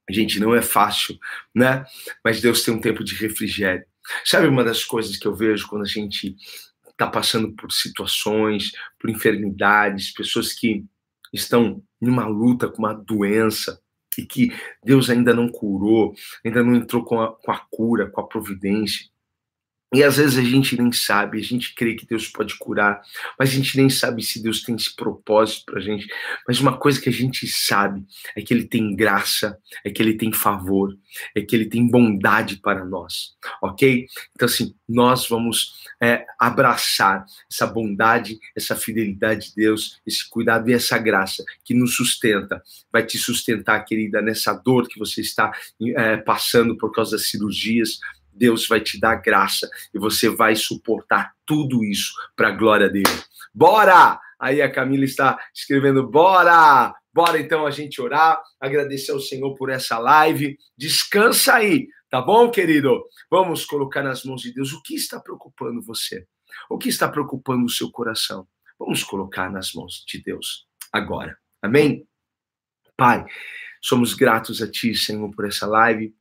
Gente, 0.09 0.39
não 0.39 0.53
é 0.53 0.61
fácil, 0.61 1.17
né? 1.53 1.85
Mas 2.23 2.41
Deus 2.41 2.63
tem 2.63 2.73
um 2.73 2.81
tempo 2.81 3.03
de 3.03 3.15
refrigério. 3.15 3.85
Sabe 4.23 4.47
uma 4.47 4.63
das 4.63 4.83
coisas 4.83 5.17
que 5.17 5.27
eu 5.27 5.33
vejo 5.33 5.67
quando 5.67 5.81
a 5.81 5.87
gente 5.87 6.35
está 6.91 7.07
passando 7.07 7.51
por 7.53 7.71
situações, 7.71 8.71
por 8.99 9.09
enfermidades, 9.09 10.13
pessoas 10.13 10.53
que 10.53 10.85
estão 11.33 11.83
numa 11.99 12.27
luta 12.27 12.69
com 12.69 12.79
uma 12.79 12.93
doença 12.93 13.81
e 14.17 14.25
que 14.25 14.53
Deus 14.83 15.09
ainda 15.09 15.33
não 15.33 15.49
curou, 15.49 16.15
ainda 16.43 16.63
não 16.63 16.75
entrou 16.75 17.03
com 17.03 17.19
a, 17.21 17.35
com 17.35 17.51
a 17.51 17.57
cura, 17.69 18.09
com 18.09 18.21
a 18.21 18.27
providência. 18.27 19.07
E 19.95 20.03
às 20.03 20.17
vezes 20.17 20.37
a 20.37 20.43
gente 20.43 20.77
nem 20.77 20.91
sabe, 20.91 21.39
a 21.39 21.43
gente 21.43 21.73
crê 21.73 21.95
que 21.95 22.05
Deus 22.05 22.27
pode 22.27 22.57
curar, 22.57 23.01
mas 23.39 23.49
a 23.49 23.53
gente 23.53 23.77
nem 23.77 23.89
sabe 23.89 24.21
se 24.21 24.43
Deus 24.43 24.61
tem 24.61 24.75
esse 24.75 24.93
propósito 24.93 25.65
pra 25.65 25.79
gente. 25.79 26.05
Mas 26.45 26.59
uma 26.59 26.77
coisa 26.77 26.99
que 26.99 27.07
a 27.07 27.13
gente 27.13 27.47
sabe 27.47 28.05
é 28.35 28.41
que 28.41 28.53
Ele 28.53 28.65
tem 28.65 28.93
graça, 28.93 29.57
é 29.85 29.89
que 29.89 30.01
Ele 30.01 30.15
tem 30.15 30.33
favor, 30.33 30.93
é 31.33 31.41
que 31.41 31.55
Ele 31.55 31.65
tem 31.65 31.87
bondade 31.87 32.57
para 32.57 32.83
nós, 32.83 33.35
ok? 33.61 34.05
Então, 34.33 34.47
assim, 34.47 34.75
nós 34.87 35.29
vamos 35.29 35.85
é, 36.01 36.25
abraçar 36.37 37.25
essa 37.49 37.65
bondade, 37.65 38.37
essa 38.53 38.75
fidelidade 38.75 39.49
de 39.49 39.55
Deus, 39.55 40.01
esse 40.05 40.29
cuidado 40.29 40.69
e 40.69 40.73
essa 40.73 40.97
graça 40.97 41.41
que 41.63 41.73
nos 41.73 41.95
sustenta, 41.95 42.61
vai 42.91 43.05
te 43.05 43.17
sustentar, 43.17 43.79
querida, 43.85 44.21
nessa 44.21 44.53
dor 44.53 44.89
que 44.89 44.99
você 44.99 45.21
está 45.21 45.53
é, 45.95 46.17
passando 46.17 46.77
por 46.77 46.91
causa 46.91 47.11
das 47.11 47.29
cirurgias, 47.29 47.99
Deus 48.35 48.67
vai 48.67 48.81
te 48.81 48.99
dar 48.99 49.15
graça 49.15 49.69
e 49.93 49.99
você 49.99 50.29
vai 50.29 50.55
suportar 50.55 51.33
tudo 51.45 51.83
isso 51.83 52.13
para 52.35 52.49
a 52.49 52.51
glória 52.51 52.89
dele. 52.89 53.05
Bora! 53.53 54.19
Aí 54.37 54.61
a 54.61 54.69
Camila 54.69 55.05
está 55.05 55.39
escrevendo: 55.53 56.05
bora! 56.07 56.93
Bora 57.13 57.39
então 57.39 57.65
a 57.65 57.71
gente 57.71 58.01
orar, 58.01 58.41
agradecer 58.59 59.13
ao 59.13 59.21
Senhor 59.21 59.55
por 59.55 59.69
essa 59.69 59.97
live. 59.97 60.57
Descansa 60.77 61.55
aí, 61.55 61.87
tá 62.09 62.21
bom, 62.21 62.51
querido? 62.51 63.05
Vamos 63.31 63.63
colocar 63.63 64.03
nas 64.03 64.25
mãos 64.25 64.41
de 64.41 64.53
Deus 64.53 64.73
o 64.73 64.81
que 64.81 64.95
está 64.95 65.17
preocupando 65.21 65.81
você, 65.81 66.27
o 66.69 66.77
que 66.77 66.89
está 66.89 67.07
preocupando 67.07 67.63
o 67.63 67.69
seu 67.69 67.89
coração. 67.89 68.45
Vamos 68.77 69.01
colocar 69.01 69.49
nas 69.49 69.71
mãos 69.71 70.03
de 70.05 70.21
Deus 70.21 70.67
agora. 70.91 71.37
Amém? 71.61 72.05
Pai, 72.97 73.25
somos 73.81 74.13
gratos 74.13 74.61
a 74.61 74.69
Ti, 74.69 74.93
Senhor, 74.93 75.31
por 75.33 75.47
essa 75.47 75.65
live 75.65 76.13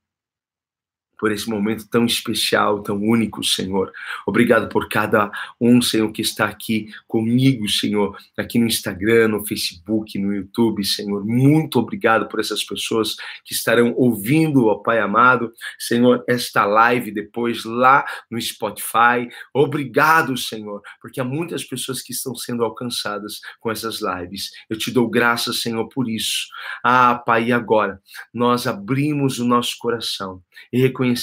por 1.24 1.32
esse 1.32 1.48
momento 1.48 1.88
tão 1.88 2.04
especial, 2.04 2.82
tão 2.82 3.00
único, 3.00 3.42
Senhor. 3.42 3.90
Obrigado 4.26 4.68
por 4.68 4.90
cada 4.90 5.30
um, 5.58 5.80
Senhor, 5.80 6.12
que 6.12 6.20
está 6.20 6.44
aqui 6.44 6.92
comigo, 7.08 7.66
Senhor, 7.66 8.14
aqui 8.36 8.58
no 8.58 8.66
Instagram, 8.66 9.28
no 9.28 9.46
Facebook, 9.46 10.18
no 10.18 10.34
YouTube, 10.34 10.84
Senhor. 10.84 11.24
Muito 11.24 11.78
obrigado 11.78 12.28
por 12.28 12.40
essas 12.40 12.62
pessoas 12.62 13.16
que 13.42 13.54
estarão 13.54 13.94
ouvindo, 13.96 14.66
ó 14.66 14.74
Pai 14.74 14.98
amado, 14.98 15.50
Senhor, 15.78 16.22
esta 16.28 16.66
live 16.66 17.10
depois 17.10 17.64
lá 17.64 18.04
no 18.30 18.38
Spotify. 18.38 19.26
Obrigado, 19.54 20.36
Senhor, 20.36 20.82
porque 21.00 21.22
há 21.22 21.24
muitas 21.24 21.64
pessoas 21.64 22.02
que 22.02 22.12
estão 22.12 22.34
sendo 22.34 22.62
alcançadas 22.62 23.40
com 23.60 23.70
essas 23.70 24.02
lives. 24.02 24.50
Eu 24.68 24.76
te 24.76 24.90
dou 24.90 25.08
graças, 25.08 25.62
Senhor, 25.62 25.88
por 25.88 26.06
isso. 26.06 26.48
Ah, 26.84 27.14
Pai, 27.14 27.46
e 27.46 27.52
agora 27.54 27.98
nós 28.30 28.66
abrimos 28.66 29.38
o 29.38 29.46
nosso 29.46 29.74
coração 29.78 30.42
e 30.70 30.78
reconhecemos, 30.78 31.13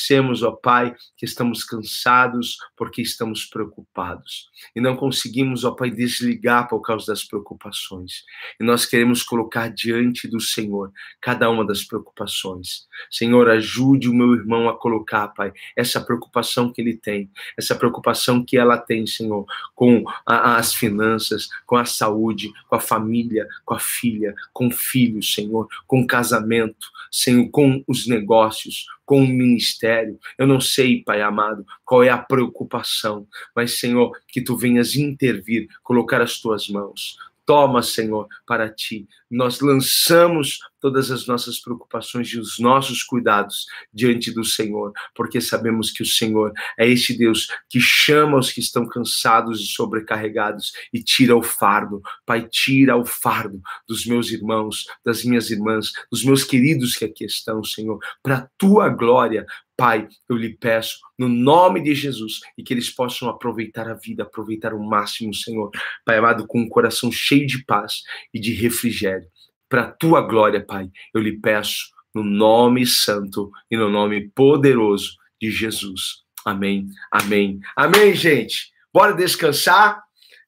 ó 0.44 0.52
Pai, 0.52 0.96
que 1.18 1.26
estamos 1.26 1.64
cansados 1.64 2.58
porque 2.76 3.02
estamos 3.02 3.46
preocupados 3.46 4.50
e 4.76 4.82
não 4.82 4.96
conseguimos, 4.96 5.64
ó 5.64 5.72
Pai, 5.72 5.90
desligar 5.90 6.68
por 6.68 6.82
causa 6.82 7.08
das 7.08 7.24
preocupações. 7.24 8.24
E 8.60 8.64
nós 8.64 8.86
queremos 8.86 9.24
colocar 9.24 9.70
diante 9.70 10.28
do 10.28 10.40
Senhor 10.40 10.92
cada 11.20 11.50
uma 11.50 11.66
das 11.66 11.84
preocupações. 11.84 12.88
Senhor, 13.10 13.50
ajude 13.50 14.10
o 14.10 14.14
meu 14.14 14.34
irmão 14.34 14.70
a 14.70 14.78
colocar, 14.78 15.28
Pai, 15.30 15.52
essa 15.76 16.02
preocupação 16.02 16.72
que 16.72 16.82
ele 16.82 16.96
tem, 16.96 17.30
essa 17.58 17.76
preocupação 17.76 18.44
que 18.44 18.58
ela 18.58 18.78
tem, 18.78 19.06
Senhor, 19.06 19.46
com 19.76 20.04
a, 20.26 20.58
as 20.58 20.74
finanças, 20.74 21.50
com 21.66 21.76
a 21.76 21.86
saúde, 21.86 22.52
com 22.68 22.76
a 22.76 22.80
família, 22.80 23.48
com 23.66 23.74
a 23.74 23.80
filha, 23.80 24.34
com 24.54 24.70
filho, 24.72 25.22
Senhor, 25.24 25.68
com 25.88 26.02
o 26.02 26.08
casamento, 26.08 26.88
Senhor, 27.12 27.50
com 27.50 27.84
os 27.88 28.08
negócios, 28.08 28.86
com 29.12 29.24
o 29.24 29.28
ministério. 29.28 30.18
Eu 30.38 30.48
não 30.48 30.62
sei, 30.62 31.04
Pai 31.04 31.22
amado, 31.22 31.66
qual 31.84 32.02
é 32.02 32.08
a 32.08 32.18
preocupação, 32.18 33.28
mas, 33.54 33.78
Senhor, 33.78 34.18
que 34.26 34.42
tu 34.42 34.56
venhas 34.56 34.96
intervir, 34.96 35.68
colocar 35.84 36.22
as 36.22 36.40
tuas 36.40 36.70
mãos. 36.70 37.18
Toma, 37.46 37.84
Senhor, 37.84 38.30
para 38.48 38.70
ti. 38.70 39.06
Nós 39.32 39.62
lançamos 39.62 40.60
todas 40.82 41.10
as 41.12 41.26
nossas 41.26 41.60
preocupações 41.60 42.28
e 42.30 42.40
os 42.40 42.60
nossos 42.60 43.04
cuidados 43.04 43.66
diante 43.94 44.32
do 44.32 44.44
Senhor, 44.44 44.92
porque 45.16 45.40
sabemos 45.40 45.92
que 45.92 46.04
o 46.04 46.06
Senhor 46.06 46.52
é 46.78 46.90
este 46.90 47.18
Deus 47.18 47.48
que 47.70 47.80
chama 47.80 48.38
os 48.38 48.52
que 48.52 48.60
estão 48.60 48.86
cansados 48.86 49.62
e 49.62 49.68
sobrecarregados 49.68 50.74
e 50.92 51.02
tira 51.02 51.38
o 51.38 51.44
fardo. 51.44 52.02
Pai, 52.26 52.48
tira 52.50 52.98
o 52.98 53.06
fardo 53.06 53.62
dos 53.88 54.06
meus 54.06 54.32
irmãos, 54.32 54.86
das 55.06 55.24
minhas 55.24 55.50
irmãs, 55.50 55.92
dos 56.12 56.26
meus 56.26 56.44
queridos 56.44 56.98
que 56.98 57.06
aqui 57.06 57.24
estão, 57.24 57.64
Senhor, 57.64 58.00
para 58.22 58.38
a 58.38 58.48
tua 58.58 58.90
glória, 58.90 59.46
Pai, 59.78 60.08
eu 60.30 60.36
lhe 60.36 60.56
peço, 60.58 61.00
no 61.18 61.28
nome 61.28 61.82
de 61.82 61.96
Jesus, 61.96 62.40
e 62.56 62.62
que 62.62 62.72
eles 62.72 62.92
possam 62.92 63.28
aproveitar 63.28 63.90
a 63.90 63.96
vida, 63.96 64.22
aproveitar 64.22 64.76
o 64.76 64.84
máximo, 64.84 65.34
Senhor. 65.34 65.72
Pai 66.06 66.20
amado, 66.20 66.46
com 66.46 66.60
um 66.60 66.70
coração 66.70 67.12
cheio 67.12 67.48
de 67.48 67.66
paz 67.66 68.04
e 68.32 68.40
de 68.40 68.54
refrigério 68.54 69.21
para 69.70 69.84
a 69.84 69.92
tua 69.92 70.22
glória, 70.22 70.64
Pai. 70.64 70.90
Eu 71.14 71.22
lhe 71.22 71.40
peço 71.40 71.90
no 72.14 72.24
nome 72.24 72.86
santo 72.86 73.50
e 73.70 73.78
no 73.78 73.90
nome 73.90 74.30
poderoso 74.30 75.16
de 75.42 75.50
Jesus. 75.50 76.24
Amém. 76.46 76.88
Amém. 77.12 77.60
Amém, 77.76 78.14
gente. 78.14 78.72
Bora 78.94 79.14
descansar? 79.14 80.02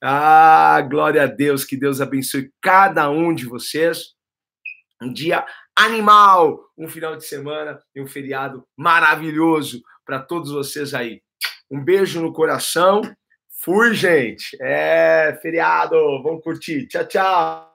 Ah, 0.04 0.82
glória 0.90 1.24
a 1.24 1.28
Deus. 1.28 1.64
Que 1.64 1.78
Deus 1.78 2.02
abençoe 2.02 2.52
cada 2.62 3.10
um 3.10 3.34
de 3.34 3.46
vocês. 3.46 4.14
Um 5.02 5.14
dia 5.14 5.46
animal, 5.76 6.60
um 6.78 6.88
final 6.88 7.16
de 7.16 7.26
semana 7.26 7.80
e 7.96 8.02
um 8.02 8.08
feriado 8.08 8.66
maravilhoso 8.78 9.82
para 10.06 10.20
todos 10.20 10.52
vocês 10.52 10.94
aí. 10.94 11.22
Um 11.72 11.84
beijo 11.84 12.22
no 12.22 12.34
coração. 12.34 13.02
Fui, 13.62 13.94
gente. 13.94 14.58
É 14.62 15.38
feriado. 15.42 15.96
Vamos 16.22 16.44
curtir. 16.44 16.88
Tchau, 16.88 17.08
tchau. 17.08 17.73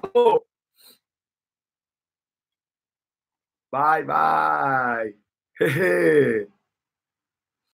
Falou. 0.00 0.46
Bye, 3.70 4.02
bye. 4.02 5.14